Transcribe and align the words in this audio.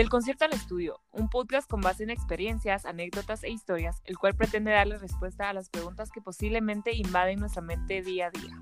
Del 0.00 0.08
concierto 0.08 0.46
al 0.46 0.54
estudio, 0.54 0.98
un 1.12 1.28
podcast 1.28 1.68
con 1.68 1.82
base 1.82 2.04
en 2.04 2.08
experiencias, 2.08 2.86
anécdotas 2.86 3.44
e 3.44 3.50
historias, 3.50 4.00
el 4.06 4.16
cual 4.16 4.34
pretende 4.34 4.70
darle 4.70 4.96
respuesta 4.96 5.50
a 5.50 5.52
las 5.52 5.68
preguntas 5.68 6.10
que 6.10 6.22
posiblemente 6.22 6.96
invaden 6.96 7.38
nuestra 7.38 7.60
mente 7.60 8.00
día 8.00 8.28
a 8.28 8.30
día. 8.30 8.56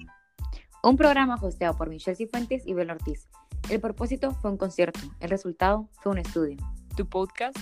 Un 0.82 0.96
programa 0.96 1.36
hosteado 1.40 1.76
por 1.76 1.90
Michelle 1.90 2.16
Cifuentes 2.16 2.66
y 2.66 2.74
Bel 2.74 2.90
Ortiz. 2.90 3.28
El 3.70 3.80
propósito 3.80 4.32
fue 4.32 4.50
un 4.50 4.56
concierto, 4.56 4.98
el 5.20 5.30
resultado 5.30 5.88
fue 6.02 6.10
un 6.10 6.18
estudio. 6.18 6.56
Tu 6.96 7.08
podcast, 7.08 7.56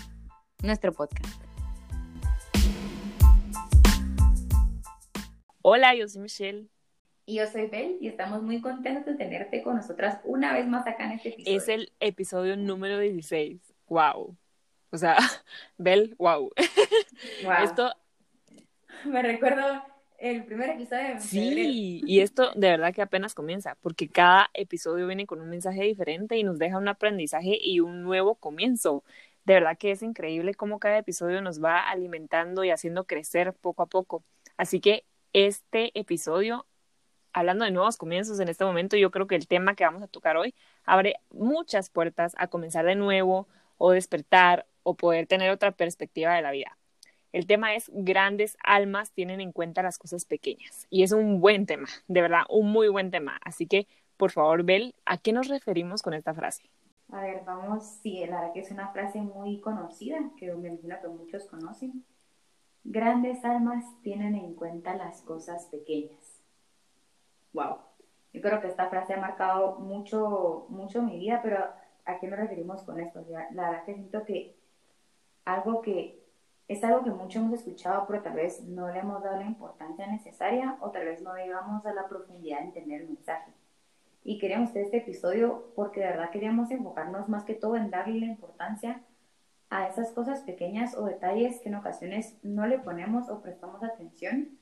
Nuestro 0.62 0.94
podcast. 0.94 1.38
Hola, 5.60 5.94
yo 5.94 6.08
soy 6.08 6.22
Michelle. 6.22 6.70
Y 7.28 7.34
yo 7.34 7.46
soy 7.48 7.66
Bel 7.66 7.98
y 8.00 8.06
estamos 8.06 8.40
muy 8.40 8.60
contentos 8.60 9.04
de 9.04 9.14
tenerte 9.16 9.60
con 9.60 9.74
nosotras 9.74 10.20
una 10.22 10.52
vez 10.52 10.68
más 10.68 10.86
acá 10.86 11.06
en 11.06 11.12
este 11.12 11.30
episodio. 11.30 11.58
Es 11.58 11.68
el 11.68 11.92
episodio 11.98 12.56
número 12.56 13.00
16. 13.00 13.60
Wow. 13.88 14.36
O 14.90 14.96
sea, 14.96 15.16
Bel, 15.76 16.14
wow. 16.18 16.52
Wow. 17.42 17.52
Esto, 17.64 17.92
Me 19.06 19.22
recuerdo 19.22 19.82
el 20.18 20.44
primer 20.44 20.70
episodio 20.70 21.14
de 21.14 21.20
sí, 21.20 22.00
y 22.06 22.20
esto 22.20 22.52
de 22.54 22.70
verdad 22.70 22.94
que 22.94 23.02
apenas 23.02 23.34
comienza, 23.34 23.76
porque 23.80 24.08
cada 24.08 24.48
episodio 24.54 25.08
viene 25.08 25.26
con 25.26 25.40
un 25.40 25.50
mensaje 25.50 25.82
diferente 25.82 26.38
y 26.38 26.44
nos 26.44 26.60
deja 26.60 26.78
un 26.78 26.86
aprendizaje 26.86 27.58
y 27.60 27.80
un 27.80 28.04
nuevo 28.04 28.36
comienzo. 28.36 29.02
De 29.44 29.54
verdad 29.54 29.76
que 29.76 29.90
es 29.90 30.02
increíble 30.02 30.54
cómo 30.54 30.78
cada 30.78 30.98
episodio 30.98 31.42
nos 31.42 31.62
va 31.62 31.90
alimentando 31.90 32.62
y 32.62 32.70
haciendo 32.70 33.04
crecer 33.04 33.52
poco 33.52 33.82
a 33.82 33.86
poco. 33.86 34.22
Así 34.56 34.80
que 34.80 35.04
este 35.32 35.90
episodio 35.98 36.66
hablando 37.36 37.66
de 37.66 37.70
nuevos 37.70 37.98
comienzos 37.98 38.40
en 38.40 38.48
este 38.48 38.64
momento, 38.64 38.96
yo 38.96 39.10
creo 39.10 39.26
que 39.26 39.34
el 39.34 39.46
tema 39.46 39.74
que 39.74 39.84
vamos 39.84 40.02
a 40.02 40.08
tocar 40.08 40.38
hoy 40.38 40.54
abre 40.86 41.16
muchas 41.30 41.90
puertas 41.90 42.34
a 42.38 42.46
comenzar 42.46 42.86
de 42.86 42.94
nuevo 42.94 43.46
o 43.76 43.90
despertar 43.90 44.66
o 44.82 44.94
poder 44.94 45.26
tener 45.26 45.50
otra 45.50 45.72
perspectiva 45.72 46.34
de 46.34 46.40
la 46.40 46.50
vida. 46.50 46.78
El 47.32 47.46
tema 47.46 47.74
es 47.74 47.90
grandes 47.92 48.56
almas 48.64 49.12
tienen 49.12 49.42
en 49.42 49.52
cuenta 49.52 49.82
las 49.82 49.98
cosas 49.98 50.24
pequeñas 50.24 50.86
y 50.88 51.02
es 51.02 51.12
un 51.12 51.42
buen 51.42 51.66
tema, 51.66 51.88
de 52.08 52.22
verdad, 52.22 52.44
un 52.48 52.72
muy 52.72 52.88
buen 52.88 53.10
tema. 53.10 53.38
Así 53.44 53.66
que, 53.66 53.86
por 54.16 54.30
favor, 54.30 54.62
Bel, 54.62 54.94
¿a 55.04 55.18
qué 55.18 55.34
nos 55.34 55.48
referimos 55.48 56.00
con 56.00 56.14
esta 56.14 56.32
frase? 56.32 56.70
A 57.12 57.20
ver, 57.20 57.42
vamos, 57.44 57.84
sí, 58.02 58.24
la 58.24 58.40
verdad 58.40 58.54
que 58.54 58.60
es 58.60 58.70
una 58.70 58.88
frase 58.92 59.20
muy 59.20 59.60
conocida, 59.60 60.16
que 60.38 60.50
me 60.54 60.68
imagino 60.68 60.96
que 61.02 61.08
muchos 61.08 61.44
conocen. 61.44 62.02
Grandes 62.82 63.44
almas 63.44 63.84
tienen 64.02 64.36
en 64.36 64.54
cuenta 64.54 64.96
las 64.96 65.20
cosas 65.20 65.66
pequeñas 65.66 66.35
wow. 67.56 67.78
Yo 68.32 68.40
creo 68.40 68.60
que 68.60 68.68
esta 68.68 68.88
frase 68.88 69.14
ha 69.14 69.20
marcado 69.20 69.78
mucho, 69.80 70.66
mucho 70.68 71.02
mi 71.02 71.18
vida, 71.18 71.40
pero 71.42 71.64
¿a 72.04 72.20
qué 72.20 72.28
nos 72.28 72.38
referimos 72.38 72.82
con 72.82 73.00
esto? 73.00 73.24
la 73.52 73.70
verdad 73.70 73.84
que 73.84 73.94
siento 73.94 74.24
que 74.24 74.56
algo 75.44 75.80
que 75.80 76.22
es 76.68 76.82
algo 76.82 77.04
que 77.04 77.10
mucho 77.10 77.38
hemos 77.38 77.52
escuchado, 77.52 78.06
pero 78.08 78.22
tal 78.22 78.34
vez 78.34 78.62
no 78.64 78.90
le 78.90 78.98
hemos 78.98 79.22
dado 79.22 79.36
la 79.36 79.46
importancia 79.46 80.06
necesaria 80.06 80.76
o 80.80 80.90
tal 80.90 81.04
vez 81.04 81.22
no 81.22 81.34
llegamos 81.36 81.86
a 81.86 81.94
la 81.94 82.08
profundidad 82.08 82.58
de 82.58 82.64
entender 82.64 83.02
el 83.02 83.08
mensaje. 83.08 83.52
Y 84.24 84.38
queríamos 84.38 84.70
hacer 84.70 84.82
este 84.82 84.96
episodio 84.98 85.72
porque 85.76 86.00
de 86.00 86.06
verdad 86.06 86.30
queríamos 86.30 86.70
enfocarnos 86.72 87.28
más 87.28 87.44
que 87.44 87.54
todo 87.54 87.76
en 87.76 87.90
darle 87.90 88.18
la 88.18 88.26
importancia 88.26 89.00
a 89.70 89.86
esas 89.86 90.10
cosas 90.10 90.40
pequeñas 90.40 90.96
o 90.96 91.04
detalles 91.04 91.60
que 91.60 91.68
en 91.68 91.76
ocasiones 91.76 92.36
no 92.42 92.66
le 92.66 92.80
ponemos 92.80 93.28
o 93.28 93.40
prestamos 93.42 93.84
atención 93.84 94.55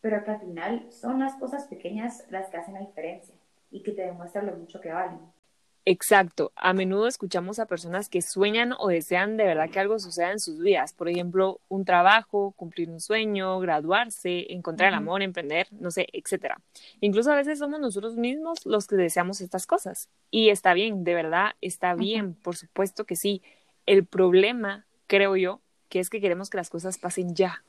pero 0.00 0.24
que 0.24 0.30
al 0.30 0.40
final 0.40 0.86
son 0.90 1.20
las 1.20 1.34
cosas 1.34 1.64
pequeñas 1.64 2.24
las 2.30 2.48
que 2.48 2.56
hacen 2.56 2.74
la 2.74 2.80
diferencia 2.80 3.34
y 3.70 3.82
que 3.82 3.92
te 3.92 4.02
demuestran 4.02 4.46
lo 4.46 4.56
mucho 4.56 4.80
que 4.80 4.92
valen. 4.92 5.20
Exacto. 5.86 6.52
A 6.56 6.72
menudo 6.74 7.06
escuchamos 7.08 7.58
a 7.58 7.66
personas 7.66 8.08
que 8.08 8.20
sueñan 8.20 8.74
o 8.78 8.88
desean 8.88 9.36
de 9.36 9.44
verdad 9.44 9.70
que 9.70 9.80
algo 9.80 9.98
suceda 9.98 10.30
en 10.30 10.38
sus 10.38 10.60
vidas. 10.60 10.92
Por 10.92 11.08
ejemplo, 11.08 11.60
un 11.68 11.84
trabajo, 11.84 12.52
cumplir 12.52 12.90
un 12.90 13.00
sueño, 13.00 13.58
graduarse, 13.60 14.52
encontrar 14.52 14.90
el 14.90 14.94
amor, 14.94 15.22
emprender, 15.22 15.68
no 15.72 15.90
sé, 15.90 16.06
etcétera. 16.12 16.60
Incluso 17.00 17.32
a 17.32 17.36
veces 17.36 17.58
somos 17.58 17.80
nosotros 17.80 18.16
mismos 18.16 18.66
los 18.66 18.86
que 18.86 18.96
deseamos 18.96 19.40
estas 19.40 19.66
cosas. 19.66 20.10
Y 20.30 20.50
está 20.50 20.74
bien, 20.74 21.02
de 21.02 21.14
verdad, 21.14 21.52
está 21.62 21.94
bien, 21.94 22.34
por 22.34 22.56
supuesto 22.56 23.04
que 23.04 23.16
sí. 23.16 23.42
El 23.86 24.04
problema, 24.04 24.86
creo 25.06 25.34
yo, 25.36 25.60
que 25.88 25.98
es 25.98 26.10
que 26.10 26.20
queremos 26.20 26.50
que 26.50 26.58
las 26.58 26.70
cosas 26.70 26.98
pasen 26.98 27.34
ya 27.34 27.64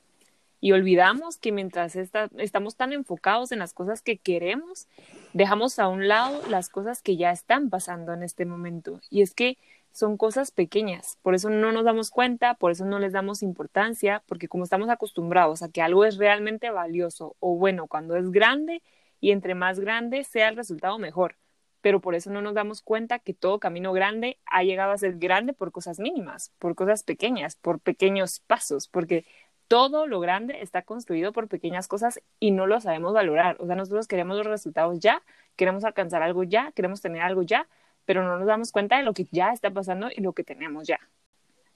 y 0.62 0.70
olvidamos 0.70 1.38
que 1.38 1.50
mientras 1.50 1.96
estamos 1.96 2.76
tan 2.76 2.92
enfocados 2.92 3.50
en 3.50 3.58
las 3.58 3.74
cosas 3.74 4.00
que 4.00 4.18
queremos, 4.18 4.86
dejamos 5.32 5.80
a 5.80 5.88
un 5.88 6.06
lado 6.06 6.40
las 6.48 6.68
cosas 6.68 7.02
que 7.02 7.16
ya 7.16 7.32
están 7.32 7.68
pasando 7.68 8.14
en 8.14 8.22
este 8.22 8.46
momento. 8.46 9.00
Y 9.10 9.22
es 9.22 9.34
que 9.34 9.58
son 9.90 10.16
cosas 10.16 10.52
pequeñas, 10.52 11.18
por 11.22 11.34
eso 11.34 11.50
no 11.50 11.72
nos 11.72 11.84
damos 11.84 12.10
cuenta, 12.10 12.54
por 12.54 12.70
eso 12.70 12.84
no 12.84 13.00
les 13.00 13.12
damos 13.12 13.42
importancia, 13.42 14.22
porque 14.26 14.46
como 14.46 14.62
estamos 14.62 14.88
acostumbrados 14.88 15.64
a 15.64 15.68
que 15.68 15.82
algo 15.82 16.04
es 16.04 16.16
realmente 16.16 16.70
valioso 16.70 17.34
o 17.40 17.56
bueno 17.56 17.88
cuando 17.88 18.14
es 18.14 18.30
grande 18.30 18.82
y 19.20 19.32
entre 19.32 19.56
más 19.56 19.80
grande 19.80 20.22
sea 20.22 20.48
el 20.48 20.54
resultado 20.54 20.96
mejor, 20.96 21.38
pero 21.80 22.00
por 22.00 22.14
eso 22.14 22.30
no 22.30 22.40
nos 22.40 22.54
damos 22.54 22.82
cuenta 22.82 23.18
que 23.18 23.34
todo 23.34 23.58
camino 23.58 23.92
grande 23.92 24.38
ha 24.46 24.62
llegado 24.62 24.92
a 24.92 24.98
ser 24.98 25.18
grande 25.18 25.54
por 25.54 25.72
cosas 25.72 25.98
mínimas, 25.98 26.52
por 26.60 26.76
cosas 26.76 27.02
pequeñas, 27.02 27.56
por 27.56 27.80
pequeños 27.80 28.38
pasos, 28.38 28.86
porque 28.86 29.24
todo 29.72 30.06
lo 30.06 30.20
grande 30.20 30.60
está 30.60 30.82
construido 30.82 31.32
por 31.32 31.48
pequeñas 31.48 31.88
cosas 31.88 32.20
y 32.38 32.50
no 32.50 32.66
lo 32.66 32.78
sabemos 32.78 33.14
valorar. 33.14 33.56
O 33.58 33.66
sea, 33.66 33.74
nosotros 33.74 34.06
queremos 34.06 34.36
los 34.36 34.46
resultados 34.46 34.98
ya, 34.98 35.22
queremos 35.56 35.82
alcanzar 35.84 36.22
algo 36.22 36.42
ya, 36.42 36.72
queremos 36.72 37.00
tener 37.00 37.22
algo 37.22 37.40
ya, 37.40 37.66
pero 38.04 38.22
no 38.22 38.36
nos 38.36 38.46
damos 38.46 38.70
cuenta 38.70 38.98
de 38.98 39.02
lo 39.02 39.14
que 39.14 39.26
ya 39.32 39.50
está 39.50 39.70
pasando 39.70 40.08
y 40.14 40.20
lo 40.20 40.34
que 40.34 40.44
tenemos 40.44 40.86
ya. 40.86 41.00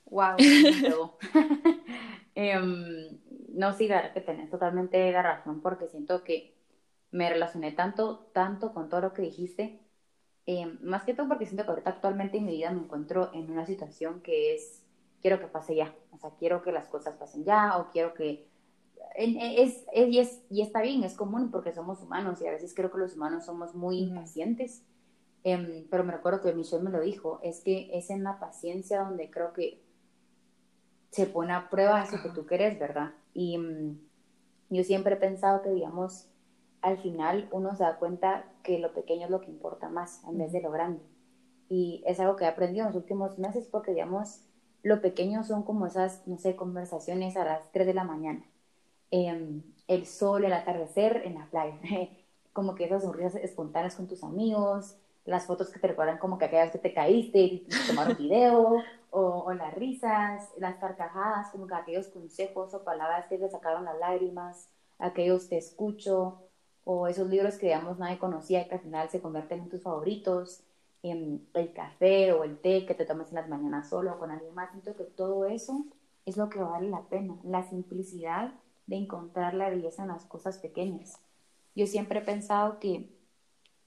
Wow. 0.04 0.36
Em, 2.34 3.18
no, 3.54 3.72
sí, 3.72 3.88
que 4.12 4.20
tenés 4.20 4.50
totalmente 4.50 5.10
la 5.10 5.22
razón 5.22 5.62
porque 5.62 5.88
siento 5.88 6.22
que 6.22 6.54
me 7.12 7.30
relacioné 7.30 7.72
tanto, 7.72 8.28
tanto 8.34 8.74
con 8.74 8.90
todo 8.90 9.00
lo 9.00 9.14
que 9.14 9.22
dijiste. 9.22 9.80
Em, 10.44 10.78
más 10.82 11.04
que 11.04 11.14
todo 11.14 11.28
porque 11.28 11.46
siento 11.46 11.64
que 11.64 11.70
ahorita 11.70 11.88
actualmente 11.88 12.36
en 12.36 12.44
mi 12.44 12.56
vida 12.56 12.70
me 12.72 12.82
encuentro 12.82 13.30
en 13.32 13.50
una 13.50 13.64
situación 13.64 14.20
que 14.20 14.54
es 14.54 14.85
quiero 15.21 15.41
que 15.41 15.47
pase 15.47 15.75
ya, 15.75 15.94
o 16.12 16.19
sea, 16.19 16.31
quiero 16.38 16.62
que 16.62 16.72
las 16.72 16.88
cosas 16.88 17.16
pasen 17.16 17.44
ya 17.44 17.78
o 17.78 17.91
quiero 17.91 18.15
que... 18.15 18.49
Es, 19.15 19.87
y, 19.94 20.19
es, 20.19 20.43
y 20.50 20.60
está 20.60 20.82
bien, 20.82 21.03
es 21.03 21.15
común 21.15 21.50
porque 21.50 21.72
somos 21.72 22.03
humanos 22.03 22.41
y 22.43 22.47
a 22.47 22.50
veces 22.50 22.75
creo 22.75 22.91
que 22.91 22.99
los 22.99 23.16
humanos 23.16 23.47
somos 23.47 23.75
muy 23.75 23.99
impacientes, 23.99 24.82
em, 25.43 25.87
pero 25.91 26.04
me 26.04 26.12
recuerdo 26.12 26.43
que 26.43 26.53
Michelle 26.53 26.82
me 26.82 26.91
lo 26.91 27.00
dijo, 27.00 27.41
es 27.43 27.60
que 27.60 27.88
es 27.97 28.10
en 28.10 28.25
la 28.25 28.38
paciencia 28.38 29.00
donde 29.00 29.31
creo 29.31 29.54
que 29.54 29.82
se 31.10 31.27
pone 31.27 31.54
a 31.54 31.71
prueba 31.71 32.03
eso 32.03 32.22
que 32.22 32.28
tú 32.28 32.44
querés, 32.44 32.78
¿verdad? 32.78 33.12
Y 33.33 33.56
mm, 33.56 33.98
yo 34.69 34.84
siempre 34.84 35.15
he 35.15 35.19
pensado 35.19 35.62
que, 35.62 35.71
digamos, 35.71 36.28
al 36.83 36.98
final 36.98 37.48
uno 37.53 37.75
se 37.75 37.84
da 37.84 37.98
cuenta 37.98 38.44
que 38.62 38.78
lo 38.78 38.93
pequeño 38.93 39.25
es 39.25 39.31
lo 39.31 39.41
que 39.41 39.50
importa 39.50 39.88
más 39.88 40.22
en 40.25 40.38
vez 40.38 40.53
de 40.53 40.60
lo 40.60 40.71
grande. 40.71 41.03
Y 41.69 42.03
es 42.06 42.21
algo 42.21 42.37
que 42.37 42.44
he 42.44 42.48
aprendido 42.48 42.87
en 42.87 42.93
los 42.93 43.03
últimos 43.03 43.38
meses 43.38 43.66
porque, 43.71 43.93
digamos, 43.93 44.43
lo 44.82 45.00
pequeño 45.00 45.44
son 45.44 45.62
como 45.62 45.87
esas, 45.87 46.26
no 46.26 46.38
sé, 46.38 46.56
conversaciones 46.56 47.37
a 47.37 47.44
las 47.44 47.72
3 47.72 47.87
de 47.87 47.94
la 47.94 48.04
mañana. 48.04 48.44
Em, 49.10 49.62
el 49.88 50.06
sol, 50.06 50.44
el 50.44 50.53
atardecer 50.53 51.22
en 51.25 51.34
la 51.34 51.47
playa. 51.47 51.78
como 52.53 52.75
que 52.75 52.84
esas 52.84 53.03
sonrisas 53.03 53.34
espontáneas 53.36 53.94
con 53.97 54.06
tus 54.06 54.25
amigos, 54.25 54.97
las 55.26 55.44
fotos 55.44 55.69
que 55.70 55.78
te 55.78 55.88
recuerdan 55.88 56.19
como 56.19 56.38
que 56.38 56.47
aquellas 56.47 56.72
que 56.72 56.78
te 56.78 56.94
caíste 56.94 57.38
y 57.38 57.59
te 57.60 57.76
tomaron 57.86 58.16
video, 58.19 58.82
o, 59.10 59.53
las 59.53 59.75
risas, 59.75 60.50
las 60.59 60.76
carcajadas, 60.76 61.50
como 61.50 61.66
que 61.66 61.75
aquellos 61.75 62.09
consejos 62.09 62.72
o 62.75 62.82
palabras 62.84 63.26
que 63.26 63.38
te 63.38 63.48
sacaron 63.48 63.84
las 63.84 63.98
lágrimas, 63.98 64.69
aquellos 64.98 65.48
te 65.48 65.59
escucho, 65.59 66.38
o 66.84 67.09
esos 67.09 67.28
libros 67.28 67.56
que 67.56 67.66
digamos 67.66 67.98
nadie 67.98 68.19
conocía 68.19 68.62
y 68.62 68.68
que 68.68 68.77
al 68.77 68.80
final 68.80 69.10
se 69.10 69.21
convierten 69.21 69.60
en 69.60 69.68
tus 69.68 69.83
favoritos 69.83 70.62
el 71.10 71.72
café 71.72 72.32
o 72.32 72.44
el 72.44 72.58
té 72.58 72.86
que 72.86 72.94
te 72.94 73.04
tomes 73.04 73.28
en 73.28 73.36
las 73.36 73.48
mañanas 73.48 73.88
solo 73.88 74.14
o 74.14 74.18
con 74.18 74.30
alguien 74.30 74.54
más. 74.54 74.70
Siento 74.70 74.97
que 74.97 75.04
todo 75.04 75.47
eso 75.47 75.84
es 76.24 76.36
lo 76.36 76.48
que 76.48 76.58
vale 76.58 76.88
la 76.88 77.03
pena, 77.03 77.38
la 77.44 77.62
simplicidad 77.68 78.53
de 78.86 78.97
encontrar 78.97 79.54
la 79.54 79.68
belleza 79.68 80.03
en 80.03 80.08
las 80.08 80.24
cosas 80.24 80.58
pequeñas. 80.58 81.20
Yo 81.74 81.86
siempre 81.86 82.20
he 82.20 82.22
pensado 82.22 82.78
que 82.78 83.10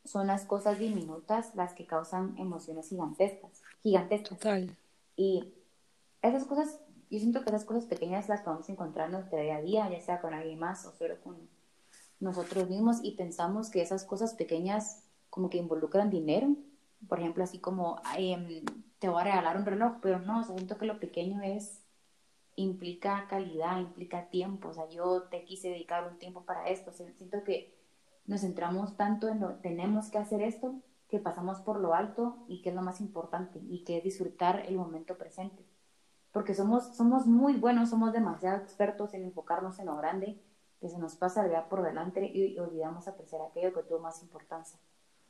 son 0.06 0.28
las 0.28 0.46
cosas 0.46 0.80
diminutas 0.80 1.56
las 1.56 1.74
que 1.74 1.86
causan 1.86 2.38
emociones 2.38 2.90
gigantescas, 2.90 3.62
gigantescas. 3.82 4.38
Total. 4.38 4.78
Y 5.16 5.54
esas 6.22 6.46
cosas, 6.46 6.80
yo 7.10 7.20
siento 7.20 7.44
que 7.44 7.50
esas 7.50 7.66
cosas 7.66 7.86
pequeñas 7.86 8.30
las 8.30 8.42
podemos 8.42 8.70
encontrar 8.70 9.08
en 9.08 9.14
nuestro 9.14 9.40
día 9.40 9.58
a 9.58 9.62
día, 9.62 9.90
ya 9.90 10.02
sea 10.02 10.22
con 10.22 10.34
alguien 10.34 10.60
más 10.60 10.86
o 10.86 10.94
solo 10.94 11.20
con 11.22 11.38
nosotros 12.20 12.70
mismos, 12.70 12.98
y 13.04 13.12
pensamos 13.16 13.70
que 13.70 13.82
esas 13.82 14.04
cosas 14.04 14.34
pequeñas 14.34 15.04
como 15.30 15.50
que 15.50 15.58
involucran 15.58 16.10
dinero, 16.10 16.56
por 17.08 17.20
ejemplo, 17.20 17.44
así 17.44 17.60
como 17.60 18.02
em, 18.18 18.64
te 19.00 19.10
voy 19.10 19.22
a 19.22 19.26
regalar 19.26 19.58
un 19.58 19.66
reloj, 19.66 19.98
pero 20.02 20.20
no, 20.20 20.44
siento 20.44 20.78
que 20.78 20.86
lo 20.86 21.00
pequeño 21.00 21.42
es, 21.42 21.84
implica 22.56 23.28
calidad, 23.30 23.80
implica 23.80 24.30
tiempo, 24.30 24.70
o 24.70 24.74
sea, 24.74 24.90
yo 24.90 25.24
te 25.24 25.46
quise 25.46 25.70
dedicar 25.70 26.08
un 26.12 26.20
tiempo 26.20 26.44
para 26.44 26.68
esto, 26.68 26.92
siento 26.92 27.44
que 27.44 27.78
nos 28.26 28.42
centramos 28.42 28.98
tanto 28.98 29.28
en 29.30 29.40
lo, 29.40 29.56
tenemos 29.56 30.10
que 30.10 30.18
hacer 30.18 30.42
esto, 30.42 30.76
que 31.10 31.20
pasamos 31.20 31.60
por 31.62 31.80
lo 31.80 31.96
alto 31.96 32.38
y 32.48 32.62
que 32.62 32.70
es 32.70 32.76
lo 32.76 32.84
más 32.84 33.02
importante 33.02 33.60
y 33.68 33.84
que 33.84 33.98
es 33.98 34.04
disfrutar 34.04 34.66
el 34.68 34.76
momento 34.76 35.18
presente. 35.18 35.66
Porque 36.32 36.54
somos, 36.54 36.96
somos 36.96 37.26
muy 37.26 37.56
buenos, 37.56 37.90
somos 37.90 38.14
demasiado 38.14 38.58
expertos 38.58 39.16
en 39.16 39.24
enfocarnos 39.24 39.80
en 39.80 39.88
lo 39.88 39.98
grande, 39.98 40.40
que 40.80 40.90
se 40.90 41.00
nos 41.00 41.16
pasa 41.16 41.48
día 41.48 41.68
por 41.68 41.82
delante 41.82 42.26
y, 42.26 42.58
olvidamos 42.60 43.08
apreciar 43.08 43.42
aquello 43.42 43.74
que 43.74 43.84
tuvo 43.84 44.00
más 44.00 44.22
importancia. 44.22 44.80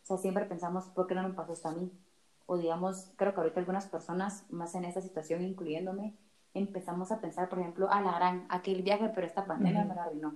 Sea, 0.09 0.17
siempre 0.17 0.45
pensamos, 0.45 0.85
¿por 0.88 1.06
qué 1.06 1.13
no 1.13 1.21
me 1.21 1.35
pasó 1.35 1.53
esto 1.53 1.69
a 1.69 1.73
mí? 1.73 1.91
O 2.47 2.57
digamos, 2.57 3.11
creo 3.15 3.31
que 3.35 3.41
ahorita 3.41 3.59
algunas 3.59 3.85
personas, 3.85 4.44
más 4.50 4.73
en 4.73 4.85
esta 4.85 5.01
situación, 5.01 5.44
incluyéndome, 5.44 6.15
empezamos 6.56 7.11
a 7.11 7.21
pensar, 7.21 7.47
por 7.47 7.59
ejemplo, 7.59 7.91
a 7.91 8.01
la 8.01 8.13
gran, 8.13 8.47
aquel 8.50 8.81
viaje, 8.81 9.11
pero 9.13 9.27
esta 9.27 9.45
pandemia 9.45 9.85
me 9.85 9.94
lo 9.94 10.01
arruinó. 10.01 10.35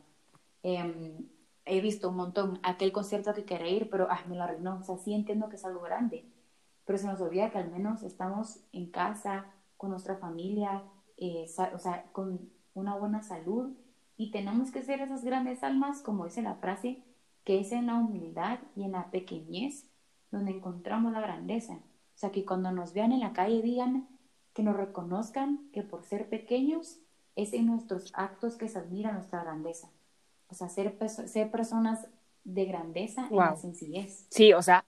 Em, 0.61 1.27
he 1.65 1.81
visto 1.81 2.09
un 2.09 2.17
montón 2.17 2.59
aquel 2.61 2.91
concierto 2.91 3.33
que 3.33 3.45
quería 3.45 3.69
ir, 3.71 3.89
pero 3.89 4.07
ah, 4.11 4.19
me 4.27 4.35
lo 4.35 4.43
arruinó. 4.43 4.77
O 4.77 4.83
sea, 4.83 4.97
sí 4.97 5.11
entiendo 5.15 5.49
que 5.49 5.55
es 5.55 5.65
algo 5.65 5.81
grande, 5.81 6.23
pero 6.85 6.99
se 6.99 7.07
nos 7.07 7.19
olvida 7.19 7.49
que 7.49 7.57
al 7.57 7.71
menos 7.71 8.03
estamos 8.03 8.59
en 8.73 8.91
casa, 8.91 9.47
con 9.75 9.89
nuestra 9.89 10.17
familia, 10.17 10.83
eh, 11.17 11.47
o 11.73 11.79
sea, 11.79 12.05
con 12.11 12.47
una 12.75 12.95
buena 12.95 13.23
salud 13.23 13.73
y 14.17 14.29
tenemos 14.29 14.69
que 14.69 14.83
ser 14.83 15.01
esas 15.01 15.23
grandes 15.23 15.63
almas, 15.63 16.03
como 16.03 16.25
dice 16.25 16.43
la 16.43 16.55
frase, 16.55 17.03
que 17.43 17.59
es 17.59 17.71
en 17.71 17.87
la 17.87 17.95
humildad 17.95 18.59
y 18.75 18.83
en 18.83 18.93
la 18.93 19.11
pequeñez 19.11 19.85
donde 20.31 20.51
encontramos 20.51 21.13
la 21.13 21.21
grandeza. 21.21 21.73
O 21.73 22.17
sea, 22.17 22.31
que 22.31 22.45
cuando 22.45 22.71
nos 22.71 22.93
vean 22.93 23.11
en 23.11 23.19
la 23.19 23.33
calle 23.33 23.61
digan, 23.61 24.07
que 24.53 24.63
nos 24.63 24.75
reconozcan 24.75 25.69
que 25.71 25.83
por 25.83 26.03
ser 26.03 26.29
pequeños 26.29 26.99
es 27.35 27.53
en 27.53 27.65
nuestros 27.65 28.11
actos 28.15 28.55
que 28.55 28.67
se 28.67 28.79
admira 28.79 29.11
nuestra 29.11 29.43
grandeza. 29.43 29.89
O 30.47 30.55
sea, 30.55 30.69
ser, 30.69 30.97
ser 31.09 31.51
personas 31.51 32.07
de 32.43 32.65
grandeza 32.65 33.27
en 33.29 33.37
la 33.37 33.55
sencillez. 33.55 34.27
Sí, 34.29 34.53
o 34.53 34.61
sea, 34.61 34.85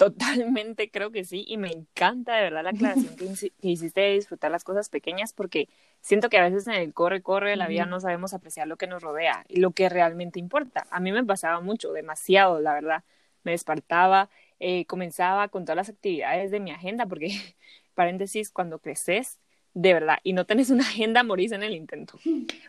totalmente 0.00 0.90
creo 0.90 1.12
que 1.12 1.24
sí. 1.24 1.44
Y 1.46 1.58
me 1.58 1.70
encanta 1.70 2.34
de 2.34 2.44
verdad 2.44 2.64
la 2.64 2.70
aclaración 2.70 3.16
que, 3.16 3.52
hiciste 3.60 4.00
de 4.00 4.14
disfrutar 4.14 4.50
las 4.50 4.64
cosas 4.64 4.88
pequeñas 4.88 5.34
porque 5.34 5.68
siento 6.00 6.30
que 6.30 6.38
a 6.38 6.42
veces 6.42 6.66
en 6.68 6.72
el 6.72 6.94
corre, 6.94 7.20
corre 7.20 7.50
de 7.50 7.56
la 7.56 7.68
vida 7.68 7.84
no 7.84 8.00
sabemos 8.00 8.32
apreciar 8.32 8.66
lo 8.66 8.78
que 8.78 8.86
nos 8.86 9.02
rodea 9.02 9.44
y 9.46 9.60
lo 9.60 9.72
que 9.72 9.90
realmente 9.90 10.38
importa. 10.38 10.86
A 10.90 11.00
mí 11.00 11.12
me 11.12 11.22
pasaba 11.22 11.60
mucho, 11.60 11.92
demasiado, 11.92 12.60
la 12.60 12.72
verdad. 12.72 13.04
Me 13.44 13.50
despertaba, 13.50 14.30
eh, 14.58 14.86
comenzaba 14.86 15.48
con 15.48 15.66
todas 15.66 15.76
las 15.76 15.90
actividades 15.90 16.50
de 16.50 16.60
mi 16.60 16.70
agenda 16.70 17.04
porque 17.04 17.28
paréntesis, 17.94 18.50
cuando 18.50 18.78
creces, 18.78 19.38
de 19.74 19.92
verdad, 19.92 20.16
y 20.22 20.32
no 20.32 20.46
tenés 20.46 20.70
una 20.70 20.84
agenda, 20.84 21.22
morís 21.24 21.52
en 21.52 21.62
el 21.62 21.74
intento. 21.74 22.18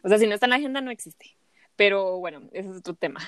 O 0.03 0.09
sea, 0.09 0.17
si 0.17 0.27
no 0.27 0.33
está 0.33 0.47
en 0.47 0.49
la 0.49 0.55
agenda, 0.57 0.81
no 0.81 0.91
existe. 0.91 1.37
Pero 1.75 2.19
bueno, 2.19 2.41
ese 2.51 2.69
es 2.69 2.77
otro 2.77 2.93
tema. 2.93 3.19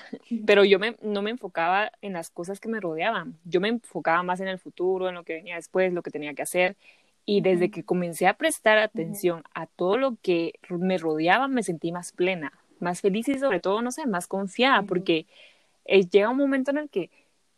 Pero 0.46 0.64
yo 0.64 0.78
me, 0.78 0.96
no 1.02 1.22
me 1.22 1.30
enfocaba 1.30 1.90
en 2.02 2.12
las 2.12 2.30
cosas 2.30 2.60
que 2.60 2.68
me 2.68 2.80
rodeaban. 2.80 3.38
Yo 3.44 3.60
me 3.60 3.68
enfocaba 3.68 4.22
más 4.22 4.40
en 4.40 4.48
el 4.48 4.58
futuro, 4.58 5.08
en 5.08 5.14
lo 5.14 5.24
que 5.24 5.34
venía 5.34 5.56
después, 5.56 5.92
lo 5.92 6.02
que 6.02 6.10
tenía 6.10 6.34
que 6.34 6.42
hacer. 6.42 6.76
Y 7.26 7.40
desde 7.40 7.70
que 7.70 7.84
comencé 7.84 8.26
a 8.26 8.34
prestar 8.34 8.78
atención 8.78 9.44
a 9.54 9.66
todo 9.66 9.96
lo 9.96 10.16
que 10.20 10.54
me 10.68 10.98
rodeaba, 10.98 11.48
me 11.48 11.62
sentí 11.62 11.90
más 11.90 12.12
plena, 12.12 12.52
más 12.80 13.00
feliz 13.00 13.28
y 13.28 13.38
sobre 13.38 13.60
todo, 13.60 13.80
no 13.80 13.92
sé, 13.92 14.06
más 14.06 14.26
confiada, 14.26 14.82
porque 14.82 15.26
eh, 15.86 16.04
llega 16.04 16.28
un 16.28 16.36
momento 16.36 16.70
en 16.70 16.78
el 16.78 16.90
que 16.90 17.10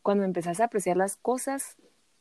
cuando 0.02 0.22
empezás 0.22 0.60
a 0.60 0.66
apreciar 0.66 0.96
las 0.96 1.16
cosas, 1.16 1.76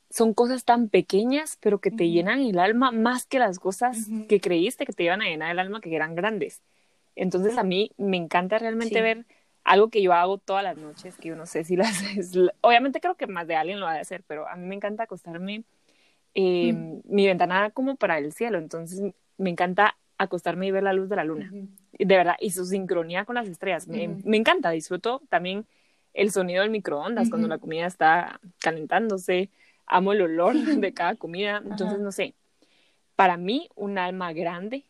son 0.10 0.34
cosas 0.34 0.66
tan 0.66 0.90
pequeñas, 0.90 1.58
pero 1.62 1.80
que 1.80 1.92
te 1.92 2.10
llenan 2.10 2.40
el 2.40 2.58
alma 2.58 2.92
más 2.92 3.26
que 3.26 3.38
las 3.38 3.60
cosas 3.60 4.08
que 4.28 4.40
creíste 4.40 4.86
que 4.86 4.94
te 4.94 5.04
iban 5.04 5.22
a 5.22 5.26
llenar 5.26 5.52
el 5.52 5.60
alma, 5.60 5.82
que 5.82 5.96
eran 5.96 6.16
grandes. 6.16 6.62
Entonces 7.16 7.58
a 7.58 7.64
mí 7.64 7.92
me 7.98 8.18
encanta 8.18 8.58
realmente 8.58 9.02
ver 9.02 9.26
algo 9.64 9.90
que 9.90 10.02
yo 10.02 10.14
hago 10.14 10.38
todas 10.38 10.64
las 10.64 10.78
noches, 10.78 11.18
que 11.18 11.30
yo 11.30 11.36
no 11.36 11.46
sé 11.46 11.64
si 11.64 11.76
las... 11.76 12.04
obviamente 12.62 13.02
creo 13.02 13.16
que 13.16 13.28
más 13.28 13.48
de 13.48 13.56
alguien 13.56 13.80
lo 13.80 13.88
va 13.88 13.94
a 13.94 14.00
hacer, 14.00 14.24
pero 14.28 14.48
a 14.48 14.56
mí 14.56 14.68
me 14.68 14.76
encanta 14.76 15.04
acostarme 15.04 15.64
eh, 16.36 16.74
mi 17.06 17.26
ventana 17.26 17.72
como 17.72 17.96
para 17.96 18.18
el 18.18 18.32
cielo, 18.34 18.58
entonces 18.58 19.02
me 19.38 19.50
encanta 19.50 19.98
acostarme 20.18 20.68
y 20.68 20.72
ver 20.72 20.84
la 20.84 20.94
luz 20.94 21.10
de 21.10 21.16
la 21.16 21.24
luna, 21.24 21.50
de 21.52 22.06
verdad, 22.18 22.36
y 22.40 22.52
su 22.52 22.66
sincronía 22.66 23.26
con 23.26 23.36
las 23.36 23.48
estrellas, 23.48 23.88
me, 23.88 24.08
me, 24.08 24.38
encanta, 24.38 24.70
disfruto 24.70 25.22
también 25.30 25.66
el 26.14 26.32
sonido 26.32 26.62
del 26.62 26.72
microondas 26.72 27.30
cuando 27.30 27.48
la 27.48 27.58
comida 27.58 27.86
está 27.86 28.40
calentándose, 28.60 29.50
amo 29.86 30.14
el 30.14 30.22
olor 30.22 30.56
de 30.56 30.94
cada 30.94 31.16
comida, 31.16 31.62
entonces 31.64 32.00
no 32.00 32.12
sé, 32.12 32.36
para 33.16 33.38
mí 33.38 33.70
un 33.76 33.98
alma 33.98 34.34
grande 34.34 34.86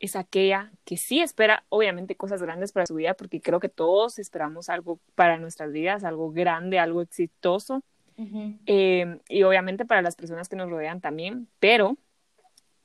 es 0.00 0.16
aquella 0.16 0.72
que 0.84 0.96
sí 0.96 1.20
espera 1.20 1.64
obviamente 1.68 2.16
cosas 2.16 2.42
grandes 2.42 2.72
para 2.72 2.86
su 2.86 2.94
vida, 2.94 3.14
porque 3.14 3.40
creo 3.40 3.60
que 3.60 3.68
todos 3.68 4.18
esperamos 4.18 4.70
algo 4.70 4.98
para 5.14 5.36
nuestras 5.36 5.70
vidas, 5.72 6.04
algo 6.04 6.32
grande, 6.32 6.78
algo 6.78 7.02
exitoso, 7.02 7.84
eh, 8.66 9.18
y 9.30 9.44
obviamente 9.44 9.86
para 9.86 10.02
las 10.02 10.14
personas 10.14 10.48
que 10.48 10.56
nos 10.56 10.68
rodean 10.68 11.00
también, 11.00 11.48
pero, 11.58 11.96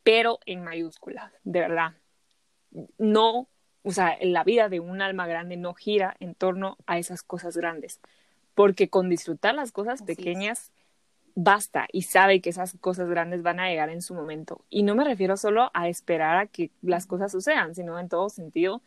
pero 0.03 0.39
en 0.45 0.63
mayúsculas, 0.63 1.33
de 1.43 1.59
verdad, 1.59 1.93
no, 2.97 3.49
o 3.83 3.91
sea, 3.91 4.17
la 4.21 4.45
vida 4.45 4.69
de 4.69 4.79
un 4.79 5.01
alma 5.01 5.27
grande 5.27 5.57
no 5.57 5.73
gira 5.73 6.15
en 6.19 6.35
torno 6.35 6.77
a 6.85 6.99
esas 6.99 7.21
cosas 7.21 7.57
grandes, 7.57 7.99
porque 8.53 8.89
con 8.89 9.09
disfrutar 9.09 9.55
las 9.55 9.71
cosas 9.73 10.03
pequeñas, 10.03 10.71
basta 11.35 11.87
y 11.91 12.03
sabe 12.03 12.41
que 12.41 12.49
esas 12.49 12.77
cosas 12.79 13.09
grandes 13.09 13.43
van 13.43 13.59
a 13.59 13.69
llegar 13.69 13.89
en 13.89 14.01
su 14.01 14.15
momento. 14.15 14.61
Y 14.69 14.83
no 14.83 14.95
me 14.95 15.03
refiero 15.03 15.37
solo 15.37 15.69
a 15.73 15.89
esperar 15.89 16.37
a 16.37 16.47
que 16.47 16.71
las 16.81 17.05
cosas 17.05 17.31
sucedan, 17.31 17.75
sino 17.75 17.99
en 17.99 18.09
todo 18.09 18.29
sentido. 18.29 18.81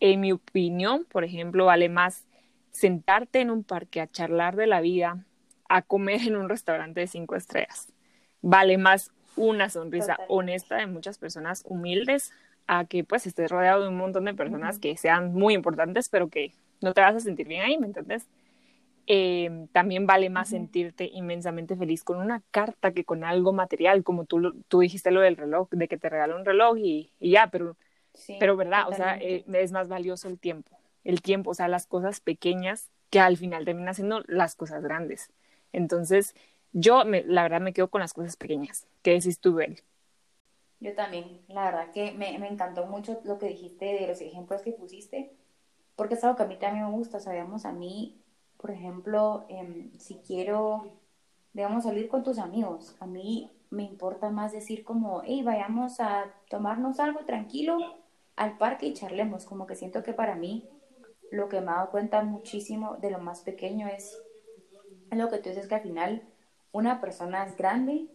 En 0.00 0.20
mi 0.20 0.32
opinión, 0.32 1.04
por 1.04 1.22
ejemplo, 1.22 1.66
vale 1.66 1.88
más 1.88 2.26
sentarte 2.72 3.40
en 3.40 3.50
un 3.50 3.62
parque 3.62 4.00
a 4.00 4.10
charlar 4.10 4.56
de 4.56 4.66
la 4.66 4.80
vida, 4.80 5.24
a 5.68 5.82
comer 5.82 6.22
en 6.22 6.36
un 6.36 6.48
restaurante 6.48 7.00
de 7.00 7.06
cinco 7.06 7.36
estrellas. 7.36 7.92
Vale 8.40 8.78
más 8.78 9.12
una 9.36 9.68
sonrisa 9.68 10.18
honesta 10.28 10.76
de 10.76 10.86
muchas 10.86 11.18
personas 11.18 11.62
humildes 11.66 12.32
a 12.66 12.84
que 12.86 13.04
pues 13.04 13.26
estés 13.26 13.50
rodeado 13.50 13.82
de 13.82 13.88
un 13.88 13.96
montón 13.96 14.24
de 14.24 14.34
personas 14.34 14.78
que 14.78 14.96
sean 14.96 15.34
muy 15.34 15.54
importantes, 15.54 16.08
pero 16.08 16.28
que 16.28 16.52
no 16.80 16.94
te 16.94 17.00
vas 17.00 17.14
a 17.14 17.20
sentir 17.20 17.46
bien 17.46 17.62
ahí, 17.62 17.78
¿me 17.78 17.86
entiendes? 17.86 18.26
Eh, 19.06 19.66
también 19.72 20.06
vale 20.06 20.30
más 20.30 20.50
sentirte 20.50 21.10
inmensamente 21.12 21.76
feliz 21.76 22.04
con 22.04 22.18
una 22.18 22.42
carta 22.50 22.92
que 22.92 23.04
con 23.04 23.24
algo 23.24 23.52
material, 23.52 24.04
como 24.04 24.24
tú, 24.24 24.62
tú 24.68 24.80
dijiste 24.80 25.10
lo 25.10 25.20
del 25.20 25.36
reloj, 25.36 25.68
de 25.70 25.88
que 25.88 25.98
te 25.98 26.08
regala 26.08 26.36
un 26.36 26.44
reloj 26.44 26.78
y, 26.78 27.10
ya, 27.20 27.48
pero, 27.50 27.76
pero 28.38 28.56
verdad, 28.56 28.88
o 28.88 28.92
sea, 28.92 29.18
eh, 29.18 29.44
es 29.52 29.72
más 29.72 29.88
valioso 29.88 30.28
el 30.28 30.38
tiempo, 30.38 30.78
el 31.04 31.20
tiempo, 31.20 31.50
o 31.50 31.54
sea, 31.54 31.68
las 31.68 31.86
cosas 31.86 32.20
pequeñas 32.20 32.90
que 33.10 33.20
al 33.20 33.36
final 33.36 33.64
terminan 33.64 33.94
siendo 33.94 34.22
las 34.26 34.54
cosas 34.54 34.82
grandes. 34.82 35.30
Entonces, 35.72 36.34
yo 36.72 37.04
me, 37.04 37.24
la 37.24 37.42
verdad 37.42 37.60
me 37.60 37.72
quedo 37.72 37.88
con 37.88 38.00
las 38.00 38.14
cosas 38.14 38.36
pequeñas. 38.36 38.86
¿Qué 39.02 39.12
decís 39.12 39.38
tú, 39.40 39.54
Bel? 39.54 39.82
Yo 40.80 40.94
también, 40.94 41.42
la 41.48 41.64
verdad 41.64 41.92
que 41.92 42.12
me, 42.12 42.38
me 42.38 42.48
encantó 42.48 42.86
mucho 42.86 43.20
lo 43.24 43.38
que 43.38 43.46
dijiste 43.46 43.84
de 43.84 44.06
los 44.06 44.20
ejemplos 44.20 44.62
que 44.62 44.72
pusiste, 44.72 45.32
porque 45.96 46.14
es 46.14 46.24
algo 46.24 46.36
que 46.36 46.44
a 46.44 46.46
mí 46.46 46.56
también 46.56 46.86
me 46.86 46.92
gusta, 46.92 47.20
sabemos, 47.20 47.66
a 47.66 47.72
mí 47.72 48.21
por 48.62 48.70
ejemplo, 48.70 49.44
em, 49.48 49.92
si 49.98 50.20
quiero, 50.20 50.92
digamos, 51.52 51.82
salir 51.82 52.08
con 52.08 52.22
tus 52.22 52.38
amigos, 52.38 52.96
a 53.00 53.06
mí 53.06 53.50
me 53.70 53.82
importa 53.82 54.30
más 54.30 54.52
decir 54.52 54.84
como, 54.84 55.22
hey, 55.24 55.42
vayamos 55.42 55.98
a 55.98 56.32
tomarnos 56.48 57.00
algo 57.00 57.24
tranquilo 57.24 57.76
al 58.36 58.56
parque 58.58 58.86
y 58.86 58.94
charlemos, 58.94 59.44
como 59.44 59.66
que 59.66 59.74
siento 59.74 60.02
que 60.04 60.14
para 60.14 60.36
mí 60.36 60.68
lo 61.32 61.48
que 61.48 61.60
me 61.60 61.72
ha 61.72 61.74
dado 61.74 61.90
cuenta 61.90 62.22
muchísimo 62.22 62.96
de 63.00 63.10
lo 63.10 63.18
más 63.18 63.40
pequeño 63.40 63.88
es 63.88 64.16
lo 65.10 65.28
que 65.28 65.38
tú 65.38 65.48
dices 65.48 65.66
que 65.66 65.74
al 65.74 65.82
final 65.82 66.22
una 66.70 67.00
persona 67.00 67.44
es 67.44 67.56
grande 67.56 68.06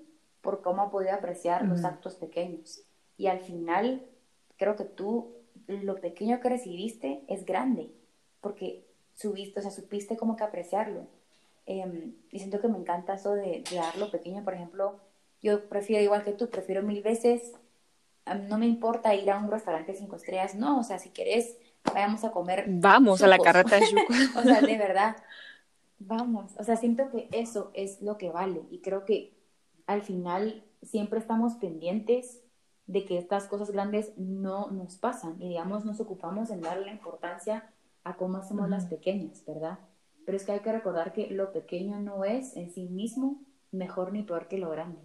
por 0.41 0.61
cómo 0.61 0.81
ha 0.81 0.89
podido 0.89 1.13
apreciar 1.13 1.65
los 1.65 1.83
actos 1.83 2.15
pequeños. 2.15 2.83
Y 3.17 3.27
al 3.27 3.41
final 3.41 4.07
creo 4.55 4.75
que 4.75 4.85
tú, 4.85 5.33
lo 5.67 5.95
pequeño 5.95 6.39
que 6.39 6.49
recibiste 6.49 7.23
es 7.27 7.45
grande, 7.45 7.91
porque 8.39 8.86
subiste, 9.17 9.59
o 9.59 9.61
sea, 9.61 9.71
supiste 9.71 10.15
como 10.15 10.37
que 10.37 10.45
apreciarlo. 10.45 11.07
Em, 11.65 12.15
y 12.31 12.39
siento 12.39 12.61
que 12.61 12.69
me 12.69 12.77
encanta 12.77 13.15
eso 13.15 13.33
de, 13.33 13.63
de 13.69 13.75
darlo 13.75 14.09
pequeño, 14.09 14.43
por 14.43 14.53
ejemplo, 14.53 14.99
yo 15.41 15.67
prefiero 15.67 16.03
igual 16.03 16.23
que 16.23 16.31
tú, 16.31 16.49
prefiero 16.49 16.81
mil 16.81 17.03
veces, 17.03 17.53
no 18.35 18.57
me 18.57 18.65
importa 18.65 19.15
ir 19.15 19.29
a 19.29 19.37
un 19.37 19.51
restaurante 19.51 19.93
cinco 19.93 20.15
estrellas, 20.15 20.55
no, 20.55 20.79
o 20.79 20.83
sea, 20.83 20.99
si 20.99 21.09
querés, 21.09 21.57
vayamos 21.83 22.23
a 22.23 22.31
comer. 22.31 22.65
Vamos 22.67 23.21
a 23.21 23.27
la 23.27 23.37
carreta 23.37 23.77
de 23.77 23.85
o 24.37 24.43
sea, 24.43 24.61
de 24.61 24.77
verdad, 24.77 25.17
vamos, 25.99 26.51
o 26.57 26.63
sea, 26.63 26.75
siento 26.75 27.09
que 27.09 27.27
eso 27.31 27.71
es 27.73 28.01
lo 28.01 28.17
que 28.17 28.29
vale. 28.29 28.63
Y 28.71 28.79
creo 28.79 29.05
que 29.05 29.33
al 29.85 30.01
final 30.01 30.63
siempre 30.83 31.19
estamos 31.19 31.55
pendientes 31.55 32.41
de 32.85 33.05
que 33.05 33.17
estas 33.17 33.47
cosas 33.47 33.71
grandes 33.71 34.13
no 34.17 34.71
nos 34.71 34.95
pasan. 34.95 35.41
Y 35.41 35.49
digamos 35.49 35.85
nos 35.85 35.99
ocupamos 35.99 36.49
en 36.49 36.61
darle 36.61 36.91
importancia 36.91 37.69
a 38.07 38.15
cómo 38.15 38.37
hacemos 38.37 38.69
las 38.69 38.85
pequeñas, 38.85 39.43
¿verdad? 39.45 39.79
Pero 40.25 40.37
es 40.37 40.45
que 40.45 40.53
hay 40.53 40.61
que 40.61 40.71
recordar 40.71 41.11
que 41.11 41.29
lo 41.29 41.51
pequeño 41.51 41.99
no 41.99 42.23
es 42.23 42.55
en 42.55 42.71
sí 42.71 42.87
mismo 42.87 43.43
mejor 43.71 44.13
ni 44.13 44.23
peor 44.23 44.47
que 44.47 44.57
lo 44.57 44.69
grande. 44.69 45.01